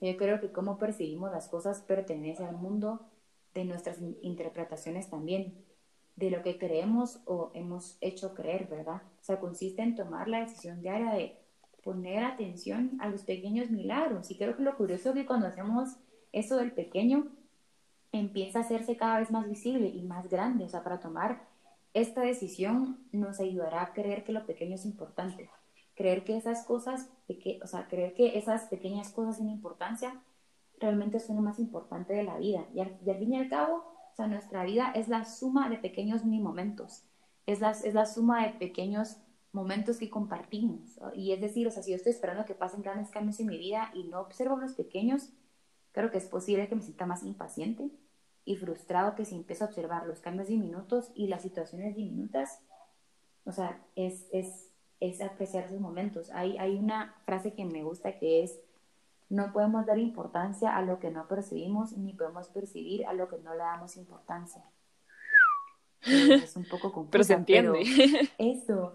yo 0.00 0.16
creo 0.16 0.40
que 0.40 0.50
cómo 0.50 0.76
percibimos 0.76 1.30
las 1.30 1.48
cosas 1.48 1.82
pertenece 1.82 2.44
al 2.44 2.56
mundo 2.56 3.06
de 3.54 3.64
nuestras 3.64 3.98
interpretaciones 4.22 5.10
también, 5.10 5.64
de 6.16 6.30
lo 6.30 6.42
que 6.42 6.58
creemos 6.58 7.20
o 7.24 7.52
hemos 7.54 7.96
hecho 8.00 8.34
creer, 8.34 8.66
¿verdad? 8.68 9.02
O 9.20 9.24
sea, 9.24 9.38
consiste 9.38 9.82
en 9.82 9.94
tomar 9.94 10.28
la 10.28 10.40
decisión 10.40 10.82
diaria 10.82 11.12
de 11.12 11.38
poner 11.84 12.24
atención 12.24 12.98
a 13.00 13.08
los 13.08 13.22
pequeños 13.22 13.70
milagros. 13.70 14.30
Y 14.30 14.36
creo 14.36 14.56
que 14.56 14.62
lo 14.62 14.76
curioso 14.76 15.10
es 15.10 15.14
que 15.14 15.26
cuando 15.26 15.46
hacemos 15.46 15.96
eso 16.32 16.56
del 16.56 16.72
pequeño, 16.72 17.28
empieza 18.12 18.58
a 18.58 18.62
hacerse 18.62 18.96
cada 18.96 19.20
vez 19.20 19.30
más 19.30 19.48
visible 19.48 19.88
y 19.88 20.02
más 20.02 20.28
grande. 20.28 20.64
O 20.64 20.68
sea, 20.68 20.82
para 20.82 21.00
tomar 21.00 21.49
esta 21.94 22.22
decisión 22.22 22.98
nos 23.12 23.40
ayudará 23.40 23.82
a 23.82 23.92
creer 23.92 24.24
que 24.24 24.32
lo 24.32 24.46
pequeño 24.46 24.74
es 24.74 24.84
importante. 24.84 25.50
Creer 25.94 26.24
que 26.24 26.36
esas 26.36 26.64
cosas, 26.64 27.10
o 27.62 27.66
sea, 27.66 27.88
creer 27.88 28.14
que 28.14 28.38
esas 28.38 28.64
pequeñas 28.64 29.10
cosas 29.10 29.38
sin 29.38 29.48
importancia 29.48 30.22
realmente 30.78 31.20
son 31.20 31.36
lo 31.36 31.42
más 31.42 31.58
importante 31.58 32.14
de 32.14 32.22
la 32.22 32.38
vida. 32.38 32.66
Y 32.74 32.80
al, 32.80 32.96
fin 33.18 33.34
y 33.34 33.38
al 33.38 33.48
cabo, 33.48 33.84
o 34.12 34.14
sea, 34.16 34.26
nuestra 34.26 34.64
vida 34.64 34.92
es 34.94 35.08
la 35.08 35.24
suma 35.24 35.68
de 35.68 35.78
pequeños 35.78 36.24
mini 36.24 36.40
momentos. 36.42 37.02
Es 37.46 37.60
la, 37.60 37.72
es 37.72 37.94
la 37.94 38.06
suma 38.06 38.46
de 38.46 38.52
pequeños 38.54 39.16
momentos 39.52 39.98
que 39.98 40.08
compartimos. 40.08 40.98
Y 41.14 41.32
es 41.32 41.40
decir, 41.40 41.66
o 41.66 41.70
sea, 41.70 41.82
si 41.82 41.90
yo 41.90 41.96
estoy 41.96 42.12
esperando 42.12 42.44
que 42.44 42.54
pasen 42.54 42.82
grandes 42.82 43.10
cambios 43.10 43.40
en 43.40 43.46
mi 43.46 43.58
vida 43.58 43.90
y 43.94 44.04
no 44.04 44.20
observo 44.20 44.56
los 44.56 44.74
pequeños, 44.74 45.30
creo 45.92 46.10
que 46.10 46.18
es 46.18 46.26
posible 46.26 46.68
que 46.68 46.76
me 46.76 46.82
sienta 46.82 47.04
más 47.04 47.24
impaciente 47.24 47.90
y 48.44 48.56
frustrado 48.56 49.14
que 49.14 49.24
si 49.24 49.36
empiezo 49.36 49.64
a 49.64 49.68
observar 49.68 50.06
los 50.06 50.20
cambios 50.20 50.48
diminutos 50.48 51.10
y 51.14 51.28
las 51.28 51.42
situaciones 51.42 51.94
diminutas, 51.94 52.60
o 53.44 53.52
sea, 53.52 53.80
es, 53.96 54.26
es, 54.32 54.70
es 55.00 55.20
apreciar 55.20 55.64
esos 55.64 55.80
momentos. 55.80 56.30
Hay, 56.30 56.58
hay 56.58 56.76
una 56.76 57.14
frase 57.24 57.52
que 57.54 57.64
me 57.64 57.82
gusta 57.82 58.18
que 58.18 58.42
es, 58.42 58.58
no 59.28 59.52
podemos 59.52 59.86
dar 59.86 59.98
importancia 59.98 60.76
a 60.76 60.82
lo 60.82 60.98
que 60.98 61.10
no 61.10 61.28
percibimos, 61.28 61.96
ni 61.96 62.12
podemos 62.12 62.48
percibir 62.48 63.06
a 63.06 63.12
lo 63.12 63.28
que 63.28 63.38
no 63.38 63.52
le 63.52 63.60
damos 63.60 63.96
importancia. 63.96 64.64
Es 66.02 66.56
un 66.56 66.64
poco 66.64 66.92
complicado. 66.92 67.10
pero 67.10 67.24
se 67.24 67.34
entiende. 67.34 68.30
eso, 68.38 68.94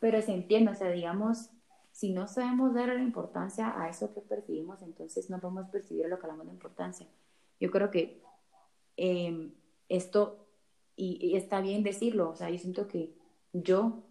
pero 0.00 0.20
se 0.20 0.34
entiende, 0.34 0.72
o 0.72 0.74
sea, 0.74 0.90
digamos, 0.90 1.50
si 1.92 2.12
no 2.12 2.26
sabemos 2.26 2.74
dar 2.74 2.88
la 2.88 3.02
importancia 3.02 3.80
a 3.80 3.88
eso 3.88 4.12
que 4.12 4.20
percibimos, 4.20 4.82
entonces 4.82 5.30
no 5.30 5.40
podemos 5.40 5.68
percibir 5.68 6.06
lo 6.08 6.18
que 6.18 6.26
damos 6.26 6.46
de 6.46 6.52
importancia. 6.52 7.06
Yo 7.58 7.70
creo 7.70 7.90
que 7.90 8.22
em, 8.96 9.52
esto, 9.88 10.46
y, 10.96 11.36
está 11.36 11.60
bien 11.60 11.82
decirlo, 11.82 12.30
o 12.30 12.36
sea, 12.36 12.50
yo 12.50 12.58
siento 12.58 12.88
que 12.88 13.14
yo, 13.52 14.02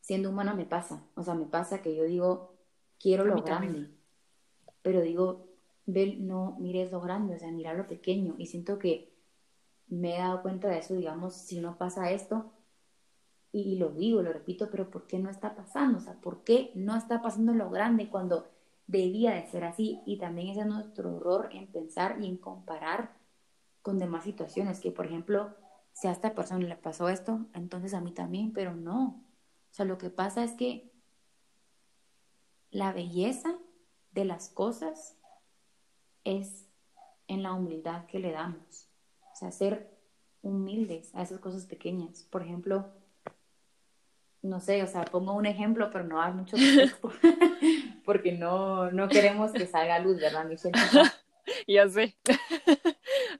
siendo 0.00 0.30
humana, 0.30 0.54
me 0.54 0.64
pasa, 0.64 1.04
o 1.14 1.22
sea, 1.22 1.34
me 1.34 1.46
pasa 1.46 1.82
que 1.82 1.94
yo 1.94 2.04
digo, 2.04 2.54
quiero 2.98 3.24
lo 3.24 3.42
grande, 3.42 3.90
pero 4.82 5.00
digo, 5.00 5.46
ve, 5.86 6.16
no 6.18 6.56
mires 6.60 6.92
lo 6.92 7.00
grande, 7.00 7.36
o 7.36 7.38
sea, 7.38 7.50
mira 7.50 7.74
lo 7.74 7.86
pequeño, 7.86 8.34
y 8.38 8.46
siento 8.46 8.78
que 8.78 9.12
me 9.88 10.16
he 10.16 10.18
dado 10.18 10.42
cuenta 10.42 10.68
de 10.68 10.78
eso, 10.78 10.94
digamos, 10.94 11.34
si 11.34 11.60
no 11.60 11.76
pasa 11.78 12.10
esto, 12.10 12.52
y, 13.54 13.76
lo 13.76 13.90
digo, 13.90 14.20
lo 14.20 14.32
repito, 14.32 14.68
pero 14.68 14.90
¿por 14.90 15.06
qué 15.06 15.20
no 15.20 15.30
está 15.30 15.54
pasando? 15.54 15.98
O 15.98 16.00
sea, 16.00 16.14
¿por 16.14 16.42
qué 16.42 16.72
no 16.74 16.96
está 16.96 17.22
pasando 17.22 17.54
lo 17.54 17.70
grande 17.70 18.08
cuando 18.08 18.48
debía 18.88 19.30
de 19.34 19.46
ser 19.46 19.62
así? 19.62 20.00
Y 20.06 20.18
también 20.18 20.48
ese 20.48 20.62
es 20.62 20.66
nuestro 20.66 21.16
error 21.18 21.50
en 21.52 21.68
pensar 21.68 22.16
y 22.20 22.26
en 22.26 22.36
comparar 22.36 23.12
con 23.84 23.98
demás 23.98 24.24
situaciones, 24.24 24.80
que 24.80 24.90
por 24.90 25.04
ejemplo, 25.04 25.54
si 25.92 26.08
a 26.08 26.12
esta 26.12 26.34
persona 26.34 26.66
le 26.66 26.74
pasó 26.74 27.10
esto, 27.10 27.44
entonces 27.52 27.92
a 27.92 28.00
mí 28.00 28.12
también, 28.12 28.50
pero 28.54 28.74
no. 28.74 29.22
O 29.70 29.74
sea, 29.74 29.84
lo 29.84 29.98
que 29.98 30.08
pasa 30.08 30.42
es 30.42 30.52
que 30.52 30.90
la 32.70 32.94
belleza 32.94 33.58
de 34.12 34.24
las 34.24 34.48
cosas 34.48 35.18
es 36.24 36.66
en 37.28 37.42
la 37.42 37.52
humildad 37.52 38.06
que 38.06 38.20
le 38.20 38.32
damos. 38.32 38.88
O 39.34 39.36
sea, 39.36 39.52
ser 39.52 39.94
humildes 40.40 41.14
a 41.14 41.20
esas 41.20 41.38
cosas 41.38 41.66
pequeñas. 41.66 42.22
Por 42.30 42.40
ejemplo, 42.40 42.90
no 44.40 44.60
sé, 44.60 44.82
o 44.82 44.86
sea, 44.86 45.04
pongo 45.04 45.34
un 45.34 45.44
ejemplo, 45.44 45.90
pero 45.92 46.04
no 46.04 46.22
hay 46.22 46.32
mucho 46.32 46.56
contexto, 46.56 47.12
porque 48.06 48.32
no, 48.32 48.90
no 48.92 49.08
queremos 49.10 49.52
que 49.52 49.66
salga 49.66 49.96
a 49.96 49.98
luz, 49.98 50.16
¿verdad, 50.16 50.46
Michelle? 50.46 50.72
ya 51.68 51.86
sé. 51.86 52.16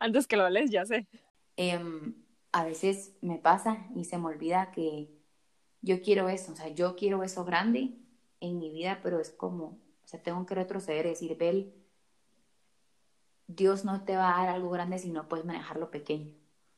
Antes 0.05 0.27
que 0.27 0.37
lo 0.37 0.51
lees, 0.51 0.71
ya 0.71 0.85
sé. 0.85 1.07
Em, 1.57 2.15
a 2.53 2.63
veces 2.63 3.17
me 3.23 3.39
pasa 3.39 3.87
y 3.97 4.05
se 4.05 4.19
me 4.19 4.27
olvida 4.27 4.71
que 4.71 5.09
yo 5.81 6.03
quiero 6.03 6.29
eso, 6.29 6.53
o 6.53 6.57
sea, 6.57 6.69
yo 6.69 6.95
quiero 6.95 7.23
eso 7.23 7.43
grande 7.47 7.95
en 8.41 8.59
mi 8.59 8.69
vida, 8.71 9.01
pero 9.03 9.19
es 9.19 9.31
como, 9.31 9.65
o 9.65 10.07
sea, 10.07 10.23
tengo 10.23 10.45
que 10.45 10.55
retroceder 10.55 11.07
y 11.07 11.11
decir, 11.11 11.39
Bel, 11.39 11.73
Dios 13.47 13.87
no 13.87 14.05
te 14.05 14.15
va 14.15 14.35
a 14.37 14.45
dar 14.45 14.55
algo 14.55 14.69
grande 14.69 14.99
si 14.99 15.11
no 15.11 15.27
puedes 15.27 15.47
manejar 15.47 15.79
lo 15.79 15.91
pequeño. 15.91 16.33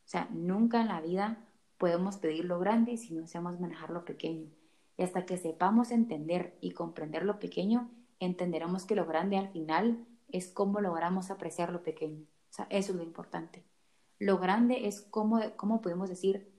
O 0.04 0.09
sea, 0.09 0.28
nunca 0.30 0.80
en 0.80 0.87
la 0.87 1.00
vida 1.00 1.45
podemos 1.78 2.18
pedir 2.18 2.45
lo 2.45 2.61
grande 2.61 2.97
si 2.97 3.12
no 3.12 3.26
sabemos 3.26 3.59
manejar 3.59 3.90
lo 3.90 4.04
pequeño. 4.04 4.52
Y 4.97 5.02
hasta 5.02 5.26
que 5.26 5.37
sepamos 5.37 5.90
entender 5.90 6.56
y 6.61 6.71
comprender 6.71 7.25
lo 7.25 7.40
pequeño, 7.40 7.90
entenderemos 8.21 8.85
que 8.85 8.95
lo 8.95 9.04
grande 9.04 9.37
al 9.37 9.49
final 9.49 10.06
es 10.28 10.47
cómo 10.47 10.80
logramos 10.80 11.33
apreciar 11.33 11.73
lo 11.73 11.83
pequeño. 11.83 12.25
Sea, 12.57 12.67
eso 12.71 12.93
es 12.93 12.99
lo 12.99 13.03
importante. 13.03 13.65
Lo 14.19 14.39
grande 14.39 14.87
es 14.87 15.03
cómo, 15.03 15.41
cómo 15.57 15.83
podemos 15.83 16.09
decir, 16.09 16.51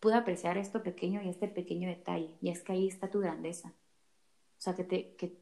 pude 0.00 0.14
apreciar 0.14 0.58
esto 0.58 0.82
pequeño 0.82 1.22
y 1.22 1.28
este 1.28 1.48
pequeño 1.48 1.88
detalle. 1.88 2.36
Y 2.40 2.50
es 2.50 2.62
que 2.62 2.72
ahí 2.72 2.88
está 2.88 3.10
tu 3.10 3.20
grandeza. 3.20 3.68
O 3.68 4.60
sea, 4.60 4.74
que, 4.74 4.84
te, 4.84 5.14
que, 5.16 5.38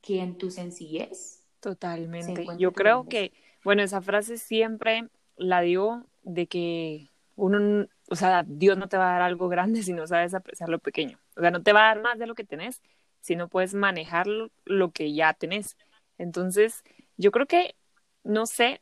que 0.00 0.20
en 0.20 0.38
tu 0.38 0.50
sencillez. 0.50 1.44
Totalmente. 1.60 2.46
Yo 2.58 2.72
creo 2.72 3.08
que, 3.08 3.32
bueno, 3.64 3.82
esa 3.82 4.00
frase 4.00 4.38
siempre 4.38 5.08
la 5.36 5.60
digo 5.60 6.04
de 6.22 6.46
que 6.46 7.10
uno 7.36 7.86
o 8.10 8.16
sea, 8.16 8.44
Dios 8.46 8.78
no 8.78 8.88
te 8.88 8.96
va 8.96 9.10
a 9.10 9.12
dar 9.12 9.22
algo 9.22 9.48
grande 9.48 9.82
si 9.82 9.92
no 9.92 10.06
sabes 10.06 10.34
apreciar 10.34 10.68
lo 10.68 10.78
pequeño. 10.78 11.18
O 11.36 11.40
sea, 11.40 11.50
no 11.50 11.62
te 11.62 11.72
va 11.72 11.82
a 11.82 11.94
dar 11.94 12.02
más 12.02 12.18
de 12.18 12.26
lo 12.26 12.34
que 12.34 12.44
tenés 12.44 12.82
si 13.20 13.36
no 13.36 13.48
puedes 13.48 13.74
manejar 13.74 14.26
lo, 14.26 14.90
que 14.92 15.12
ya 15.12 15.34
tenés. 15.34 15.76
Entonces, 16.16 16.84
yo 17.16 17.30
creo 17.30 17.46
que, 17.46 17.74
no 18.24 18.46
sé, 18.46 18.80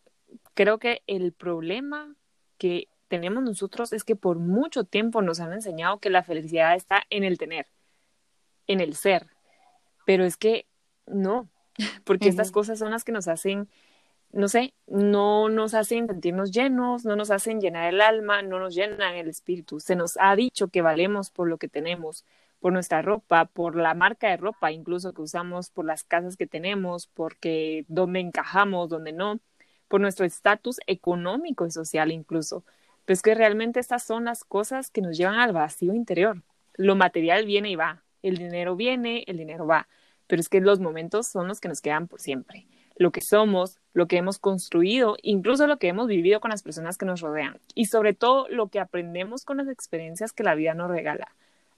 creo 0.55 0.78
que 0.78 1.02
el 1.07 1.33
problema 1.33 2.14
que 2.59 2.88
tenemos 3.09 3.43
nosotros 3.43 3.93
es 3.93 4.05
que 4.05 4.16
por 4.16 4.38
mucho 4.38 4.85
tiempo 4.85 5.23
nos 5.23 5.40
han 5.40 5.52
enseñado 5.52 5.99
que 5.99 6.11
la 6.11 6.23
felicidad 6.23 6.75
está 6.75 7.05
en 7.11 7.25
el 7.25 7.38
tener, 7.38 7.66
en 8.66 8.81
el 8.81 8.95
ser. 8.95 9.26
Pero 10.05 10.25
es 10.25 10.37
que 10.37 10.66
no, 11.07 11.49
porque 12.05 12.28
estas 12.28 12.50
cosas 12.50 12.78
son 12.78 12.90
las 12.90 13.05
que 13.05 13.12
nos 13.12 13.28
hacen 13.28 13.69
no 14.33 14.49
sé, 14.49 14.75
no 14.87 15.49
nos 15.49 15.75
hacen 15.75 16.07
sentirnos 16.07 16.50
llenos, 16.50 17.05
no 17.05 17.16
nos 17.16 17.31
hacen 17.31 17.61
llenar 17.61 17.93
el 17.93 18.00
alma, 18.00 18.43
no 18.43 18.59
nos 18.59 18.75
llenan 18.75 19.14
el 19.14 19.28
espíritu. 19.28 19.81
Se 19.81 19.97
nos 19.97 20.19
ha 20.21 20.37
dicho 20.37 20.69
que 20.69 20.83
valemos 20.83 21.31
por 21.31 21.49
lo 21.49 21.59
que 21.59 21.69
tenemos, 21.69 22.25
por 22.61 22.73
nuestra 22.73 23.02
ropa, 23.02 23.47
por 23.47 23.76
la 23.76 23.95
marca 23.95 24.28
de 24.28 24.37
ropa 24.37 24.73
incluso 24.73 25.12
que 25.12 25.23
usamos, 25.23 25.71
por 25.71 25.85
las 25.87 26.05
casas 26.05 26.37
que 26.37 26.47
tenemos, 26.47 27.07
porque 27.07 27.85
dónde 27.88 28.21
encajamos, 28.21 28.88
dónde 28.88 29.12
no, 29.12 29.40
por 29.88 30.00
nuestro 30.00 30.26
estatus 30.26 30.78
económico 30.87 31.66
y 31.66 31.71
social 31.71 32.12
incluso. 32.12 32.64
Pero 33.05 33.14
es 33.14 33.23
que 33.23 33.35
realmente 33.35 33.81
estas 33.81 34.02
son 34.02 34.25
las 34.25 34.45
cosas 34.45 34.90
que 34.90 35.00
nos 35.00 35.16
llevan 35.16 35.38
al 35.38 35.52
vacío 35.52 35.95
interior. 35.95 36.43
Lo 36.75 36.97
material 36.97 37.47
viene 37.47 37.71
y 37.71 37.76
va, 37.76 38.02
el 38.23 38.37
dinero 38.37 38.76
viene, 38.76 39.25
el 39.26 39.38
dinero 39.38 39.66
va, 39.66 39.88
pero 40.26 40.40
es 40.40 40.49
que 40.49 40.61
los 40.61 40.81
momentos 40.81 41.26
son 41.26 41.49
los 41.49 41.61
que 41.61 41.69
nos 41.69 41.81
quedan 41.81 42.09
por 42.09 42.21
siempre 42.21 42.66
lo 42.97 43.12
que 43.12 43.21
somos, 43.21 43.78
lo 43.93 44.09
que 44.09 44.16
hemos 44.16 44.38
construido, 44.38 45.16
incluso 45.23 45.66
lo 45.66 45.78
que 45.78 45.88
hemos 45.88 46.09
vivido 46.09 46.40
con 46.40 46.50
las 46.50 46.62
personas 46.62 46.97
que 46.97 47.07
nos 47.07 47.21
rodean 47.21 47.61
y 47.75 47.87
sobre 47.87 48.14
todo 48.14 48.49
lo 48.49 48.69
que 48.69 48.81
aprendemos 48.81 49.45
con 49.45 49.59
las 49.59 49.69
experiencias 49.69 50.33
que 50.33 50.43
la 50.43 50.55
vida 50.55 50.75
nos 50.75 50.90
regala. 50.90 51.28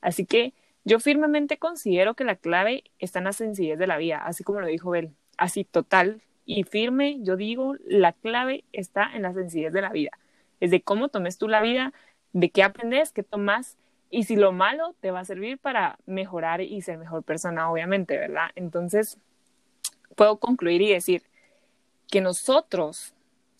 Así 0.00 0.24
que 0.24 0.54
yo 0.84 1.00
firmemente 1.00 1.58
considero 1.58 2.14
que 2.14 2.24
la 2.24 2.36
clave 2.36 2.84
está 2.98 3.18
en 3.18 3.26
la 3.26 3.32
sencillez 3.32 3.78
de 3.78 3.86
la 3.86 3.98
vida, 3.98 4.18
así 4.18 4.44
como 4.44 4.60
lo 4.60 4.66
dijo 4.68 4.90
Bel, 4.90 5.10
así 5.36 5.64
total 5.64 6.22
y 6.48 6.64
firme, 6.64 7.18
yo 7.20 7.36
digo, 7.36 7.74
la 7.84 8.14
clave 8.14 8.64
está 8.72 9.14
en 9.14 9.20
la 9.20 9.34
sencillez 9.34 9.70
de 9.70 9.82
la 9.82 9.90
vida. 9.90 10.12
Es 10.60 10.70
de 10.70 10.80
cómo 10.80 11.10
tomes 11.10 11.36
tú 11.36 11.46
la 11.46 11.60
vida, 11.60 11.92
de 12.32 12.48
qué 12.48 12.62
aprendes, 12.62 13.12
qué 13.12 13.22
tomas 13.22 13.76
y 14.10 14.24
si 14.24 14.34
lo 14.34 14.50
malo 14.52 14.94
te 15.00 15.10
va 15.10 15.20
a 15.20 15.24
servir 15.26 15.58
para 15.58 15.98
mejorar 16.06 16.62
y 16.62 16.80
ser 16.80 16.96
mejor 16.96 17.22
persona, 17.22 17.70
obviamente, 17.70 18.16
¿verdad? 18.16 18.48
Entonces, 18.54 19.18
puedo 20.16 20.38
concluir 20.38 20.80
y 20.80 20.90
decir 20.90 21.22
que 22.10 22.22
nosotros, 22.22 23.12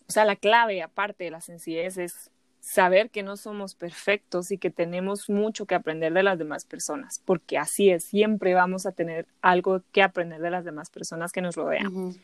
o 0.08 0.12
sea, 0.12 0.24
la 0.24 0.36
clave 0.36 0.82
aparte 0.82 1.24
de 1.24 1.30
la 1.30 1.42
sencillez 1.42 1.98
es 1.98 2.30
saber 2.60 3.10
que 3.10 3.22
no 3.22 3.36
somos 3.36 3.74
perfectos 3.74 4.50
y 4.50 4.56
que 4.56 4.70
tenemos 4.70 5.28
mucho 5.28 5.66
que 5.66 5.74
aprender 5.74 6.14
de 6.14 6.22
las 6.22 6.38
demás 6.38 6.64
personas, 6.64 7.20
porque 7.26 7.58
así 7.58 7.90
es, 7.90 8.04
siempre 8.04 8.54
vamos 8.54 8.86
a 8.86 8.92
tener 8.92 9.26
algo 9.42 9.82
que 9.92 10.02
aprender 10.02 10.40
de 10.40 10.50
las 10.50 10.64
demás 10.64 10.88
personas 10.88 11.32
que 11.32 11.42
nos 11.42 11.54
rodean. 11.54 12.14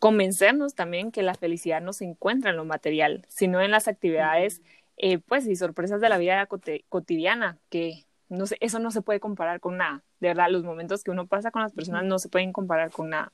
Convencernos 0.00 0.74
también 0.74 1.12
que 1.12 1.22
la 1.22 1.34
felicidad 1.34 1.80
no 1.80 1.92
se 1.92 2.06
encuentra 2.06 2.50
en 2.50 2.56
lo 2.56 2.64
material, 2.64 3.24
sino 3.28 3.60
en 3.60 3.70
las 3.70 3.86
actividades, 3.86 4.62
eh, 4.96 5.18
pues, 5.18 5.46
y 5.46 5.54
sorpresas 5.54 6.00
de 6.00 6.08
la 6.08 6.18
vida 6.18 6.48
cotidiana, 6.88 7.58
que 7.68 8.06
no 8.28 8.46
sé, 8.46 8.56
eso 8.60 8.78
no 8.78 8.90
se 8.90 9.02
puede 9.02 9.20
comparar 9.20 9.60
con 9.60 9.76
nada. 9.76 10.02
De 10.18 10.28
verdad, 10.28 10.48
los 10.50 10.64
momentos 10.64 11.04
que 11.04 11.10
uno 11.10 11.26
pasa 11.26 11.50
con 11.50 11.62
las 11.62 11.72
personas 11.72 12.04
no 12.04 12.18
se 12.18 12.28
pueden 12.28 12.52
comparar 12.52 12.90
con 12.90 13.10
nada. 13.10 13.32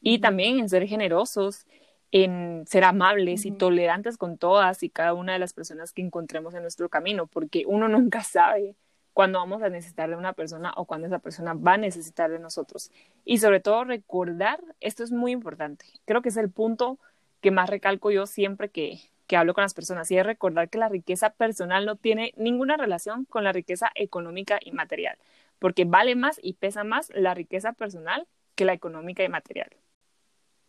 Y 0.00 0.20
también 0.20 0.58
en 0.60 0.68
ser 0.68 0.86
generosos, 0.86 1.66
en 2.12 2.64
ser 2.68 2.84
amables 2.84 3.44
y 3.44 3.52
tolerantes 3.52 4.18
con 4.18 4.38
todas 4.38 4.82
y 4.82 4.90
cada 4.90 5.14
una 5.14 5.32
de 5.32 5.38
las 5.38 5.52
personas 5.52 5.92
que 5.92 6.02
encontremos 6.02 6.54
en 6.54 6.62
nuestro 6.62 6.88
camino, 6.88 7.26
porque 7.26 7.64
uno 7.66 7.88
nunca 7.88 8.22
sabe 8.22 8.76
cuando 9.12 9.38
vamos 9.38 9.62
a 9.62 9.68
necesitar 9.68 10.08
de 10.08 10.16
una 10.16 10.32
persona 10.32 10.72
o 10.76 10.84
cuando 10.84 11.06
esa 11.06 11.18
persona 11.18 11.54
va 11.54 11.74
a 11.74 11.78
necesitar 11.78 12.30
de 12.30 12.38
nosotros. 12.38 12.90
Y 13.24 13.38
sobre 13.38 13.60
todo 13.60 13.84
recordar, 13.84 14.62
esto 14.80 15.04
es 15.04 15.12
muy 15.12 15.32
importante, 15.32 15.84
creo 16.04 16.22
que 16.22 16.30
es 16.30 16.36
el 16.36 16.50
punto 16.50 16.98
que 17.40 17.50
más 17.50 17.68
recalco 17.68 18.10
yo 18.10 18.26
siempre 18.26 18.70
que, 18.70 19.00
que 19.26 19.36
hablo 19.36 19.54
con 19.54 19.62
las 19.62 19.74
personas, 19.74 20.10
y 20.10 20.18
es 20.18 20.24
recordar 20.24 20.68
que 20.68 20.78
la 20.78 20.88
riqueza 20.88 21.30
personal 21.30 21.84
no 21.86 21.96
tiene 21.96 22.32
ninguna 22.36 22.76
relación 22.76 23.24
con 23.24 23.44
la 23.44 23.52
riqueza 23.52 23.90
económica 23.94 24.58
y 24.62 24.72
material, 24.72 25.18
porque 25.58 25.84
vale 25.84 26.14
más 26.14 26.38
y 26.42 26.54
pesa 26.54 26.84
más 26.84 27.10
la 27.14 27.34
riqueza 27.34 27.72
personal 27.72 28.26
que 28.54 28.64
la 28.64 28.72
económica 28.72 29.24
y 29.24 29.28
material. 29.28 29.70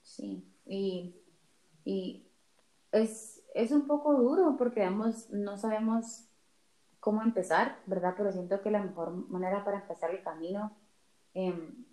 Sí, 0.02 0.44
y, 0.66 1.16
y 1.86 2.26
es, 2.92 3.44
es 3.54 3.72
un 3.72 3.88
poco 3.88 4.14
duro 4.16 4.56
porque 4.58 4.82
digamos, 4.82 5.30
no 5.30 5.58
sabemos 5.58 6.26
cómo 7.03 7.22
empezar, 7.22 7.79
¿verdad? 7.86 8.13
Pero 8.15 8.31
siento 8.31 8.62
que 8.62 8.72
la 8.72 8.81
mejor 8.81 9.12
manera 9.12 9.65
para 9.65 9.79
empezar 9.79 10.12
el 10.12 10.24
camino 10.24 10.72
em, 11.33 11.86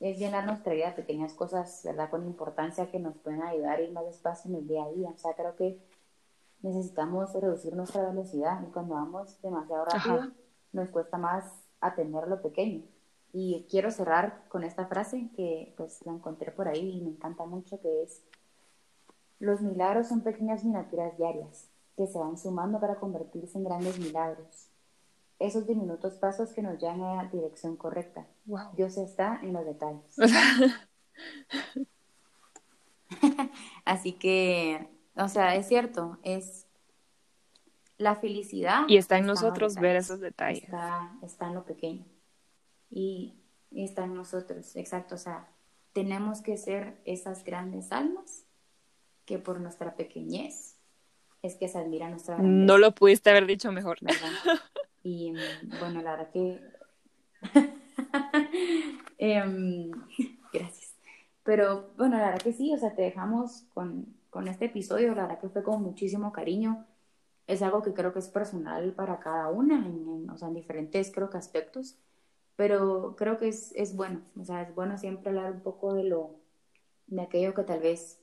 es 0.00 0.18
llenar 0.18 0.46
nuestra 0.46 0.72
vida 0.72 0.86
de 0.86 0.92
pequeñas 0.92 1.34
cosas, 1.34 1.82
¿verdad? 1.84 2.08
Con 2.08 2.24
importancia 2.24 2.90
que 2.90 2.98
nos 2.98 3.18
pueden 3.18 3.42
ayudar 3.42 3.76
a 3.76 3.82
ir 3.82 3.92
más 3.92 4.06
despacio 4.06 4.50
en 4.50 4.56
el 4.56 4.66
día 4.66 4.84
a 4.84 4.88
día. 4.88 5.10
O 5.10 5.18
sea, 5.18 5.34
creo 5.34 5.56
que 5.56 5.78
necesitamos 6.62 7.34
reducir 7.34 7.76
nuestra 7.76 8.08
velocidad 8.08 8.62
y 8.66 8.72
cuando 8.72 8.94
vamos 8.94 9.38
demasiado 9.42 9.84
rápido 9.84 10.32
nos 10.72 10.88
cuesta 10.88 11.18
más 11.18 11.44
atender 11.82 12.26
lo 12.26 12.40
pequeño. 12.40 12.82
Y 13.34 13.66
quiero 13.68 13.90
cerrar 13.90 14.48
con 14.48 14.64
esta 14.64 14.86
frase 14.86 15.28
que 15.36 15.74
pues 15.76 16.00
la 16.06 16.12
encontré 16.12 16.50
por 16.50 16.66
ahí 16.66 16.96
y 16.96 17.02
me 17.02 17.10
encanta 17.10 17.44
mucho, 17.44 17.78
que 17.82 18.04
es, 18.04 18.22
los 19.38 19.60
milagros 19.60 20.08
son 20.08 20.22
pequeñas 20.22 20.64
miniaturas 20.64 21.18
diarias 21.18 21.68
que 22.00 22.06
se 22.06 22.18
van 22.18 22.38
sumando 22.38 22.80
para 22.80 22.98
convertirse 22.98 23.58
en 23.58 23.64
grandes 23.64 23.98
milagros. 23.98 24.70
Esos 25.38 25.66
diminutos 25.66 26.14
pasos 26.14 26.54
que 26.54 26.62
nos 26.62 26.78
llevan 26.78 27.02
a 27.02 27.22
la 27.22 27.28
dirección 27.28 27.76
correcta. 27.76 28.26
Dios 28.74 28.96
está 28.96 29.38
en 29.42 29.52
los 29.52 29.66
detalles. 29.66 30.16
Así 33.84 34.14
que, 34.14 34.88
o 35.14 35.28
sea, 35.28 35.56
es 35.56 35.68
cierto, 35.68 36.18
es 36.22 36.66
la 37.98 38.14
felicidad. 38.14 38.84
Y 38.88 38.96
está 38.96 39.18
en 39.18 39.26
nosotros 39.26 39.74
ver 39.74 39.96
esos 39.96 40.20
detalles. 40.20 40.64
Está, 40.64 41.18
está 41.22 41.48
en 41.48 41.54
lo 41.54 41.66
pequeño. 41.66 42.06
Y, 42.88 43.34
y 43.70 43.84
está 43.84 44.04
en 44.04 44.14
nosotros, 44.14 44.74
exacto. 44.74 45.16
O 45.16 45.18
sea, 45.18 45.50
tenemos 45.92 46.40
que 46.40 46.56
ser 46.56 46.98
esas 47.04 47.44
grandes 47.44 47.92
almas 47.92 48.46
que 49.26 49.38
por 49.38 49.60
nuestra 49.60 49.96
pequeñez 49.96 50.79
es 51.42 51.56
que 51.56 51.68
se 51.68 51.78
admira 51.78 52.08
nuestra 52.08 52.38
No 52.38 52.78
lo 52.78 52.94
pudiste 52.94 53.30
haber 53.30 53.46
dicho 53.46 53.72
mejor. 53.72 53.98
Y 55.02 55.32
bueno, 55.80 56.02
la 56.02 56.10
verdad 56.10 56.30
que... 56.30 56.60
Em, 59.16 59.90
gracias. 60.52 60.94
Pero 61.42 61.90
bueno, 61.96 62.18
la 62.18 62.26
verdad 62.26 62.42
que 62.42 62.52
sí, 62.52 62.72
o 62.74 62.76
sea, 62.76 62.94
te 62.94 63.00
dejamos 63.02 63.64
con, 63.72 64.14
con 64.28 64.46
este 64.46 64.66
episodio, 64.66 65.14
la 65.14 65.22
verdad 65.22 65.40
que 65.40 65.48
fue 65.48 65.62
con 65.62 65.82
muchísimo 65.82 66.32
cariño. 66.32 66.86
Es 67.46 67.62
algo 67.62 67.82
que 67.82 67.94
creo 67.94 68.12
que 68.12 68.18
es 68.18 68.28
personal 68.28 68.92
para 68.92 69.20
cada 69.20 69.48
una, 69.48 69.76
en, 69.86 70.28
o 70.28 70.36
sea, 70.36 70.48
en 70.48 70.54
diferentes 70.54 71.10
creo 71.10 71.30
que 71.30 71.38
aspectos, 71.38 71.96
pero 72.56 73.16
creo 73.16 73.38
que 73.38 73.48
es, 73.48 73.72
es 73.74 73.96
bueno, 73.96 74.20
o 74.38 74.44
sea, 74.44 74.62
es 74.62 74.74
bueno 74.74 74.98
siempre 74.98 75.30
hablar 75.30 75.52
un 75.52 75.60
poco 75.60 75.94
de 75.94 76.04
lo, 76.04 76.36
de 77.06 77.22
aquello 77.22 77.54
que 77.54 77.62
tal 77.62 77.80
vez 77.80 78.20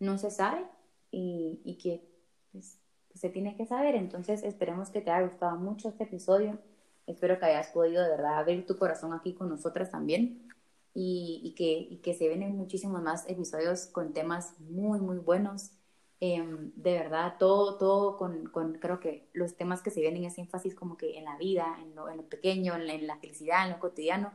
no 0.00 0.18
se 0.18 0.30
sabe 0.30 0.66
y, 1.12 1.60
y 1.64 1.78
que 1.78 2.15
pues, 2.56 2.78
pues, 3.08 3.20
se 3.20 3.28
tiene 3.28 3.54
que 3.54 3.66
saber. 3.66 3.94
Entonces, 3.94 4.42
esperemos 4.42 4.88
que 4.88 5.02
te 5.02 5.10
haya 5.10 5.26
gustado 5.26 5.56
mucho 5.56 5.90
este 5.90 6.04
episodio. 6.04 6.58
Espero 7.06 7.38
que 7.38 7.44
hayas 7.44 7.68
podido 7.68 8.02
de 8.02 8.08
verdad 8.08 8.38
abrir 8.38 8.66
tu 8.66 8.78
corazón 8.78 9.12
aquí 9.12 9.34
con 9.34 9.48
nosotras 9.48 9.90
también 9.90 10.48
y, 10.94 11.40
y, 11.44 11.54
que, 11.54 11.86
y 11.90 11.98
que 11.98 12.14
se 12.14 12.26
vienen 12.26 12.56
muchísimos 12.56 13.02
más 13.02 13.28
episodios 13.28 13.86
con 13.86 14.12
temas 14.12 14.58
muy, 14.58 14.98
muy 15.00 15.18
buenos. 15.18 15.70
Em, 16.18 16.72
de 16.76 16.94
verdad, 16.94 17.34
todo, 17.38 17.76
todo 17.76 18.16
con, 18.16 18.48
con, 18.48 18.78
creo 18.78 19.00
que 19.00 19.28
los 19.34 19.54
temas 19.54 19.82
que 19.82 19.90
se 19.90 20.00
vienen 20.00 20.24
es 20.24 20.38
énfasis 20.38 20.74
como 20.74 20.96
que 20.96 21.18
en 21.18 21.24
la 21.24 21.36
vida, 21.36 21.76
en 21.82 21.94
lo, 21.94 22.08
en 22.08 22.16
lo 22.16 22.22
pequeño, 22.22 22.74
en 22.74 22.86
la, 22.86 22.94
en 22.94 23.06
la, 23.06 23.18
felicidad, 23.18 23.66
en 23.66 23.72
lo 23.72 23.78
cotidiano. 23.78 24.32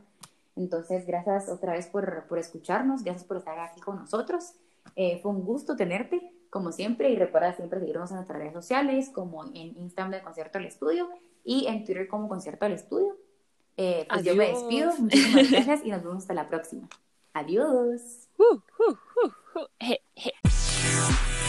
Entonces, 0.54 1.06
gracias 1.06 1.48
otra 1.48 1.72
vez 1.72 1.88
por, 1.88 2.26
por 2.28 2.38
escucharnos, 2.38 3.02
gracias 3.02 3.24
por 3.24 3.38
estar 3.38 3.58
aquí 3.58 3.80
con 3.80 3.96
nosotros. 3.96 4.52
Eh, 4.94 5.18
fue 5.20 5.32
un 5.32 5.44
gusto 5.44 5.74
tenerte 5.74 6.32
como 6.52 6.70
siempre, 6.70 7.08
y 7.08 7.16
recuerda 7.16 7.54
siempre 7.54 7.80
seguirnos 7.80 8.10
en 8.10 8.16
nuestras 8.16 8.38
redes 8.38 8.52
sociales, 8.52 9.08
como 9.08 9.42
en 9.46 9.74
Instagram 9.78 10.10
de 10.10 10.20
Concierto 10.20 10.58
al 10.58 10.66
Estudio 10.66 11.08
y 11.44 11.66
en 11.66 11.82
Twitter 11.82 12.06
como 12.08 12.28
Concierto 12.28 12.66
al 12.66 12.72
Estudio. 12.72 13.16
Eh, 13.78 14.06
pues 14.06 14.22
yo 14.22 14.36
me 14.36 14.48
despido, 14.48 14.92
muchísimas 14.98 15.50
gracias 15.50 15.80
y 15.82 15.90
nos 15.90 16.02
vemos 16.02 16.18
hasta 16.18 16.34
la 16.34 16.50
próxima. 16.50 16.90
Adiós. 17.32 18.28
Uh, 18.36 18.60
uh, 18.78 18.98
uh, 19.54 21.41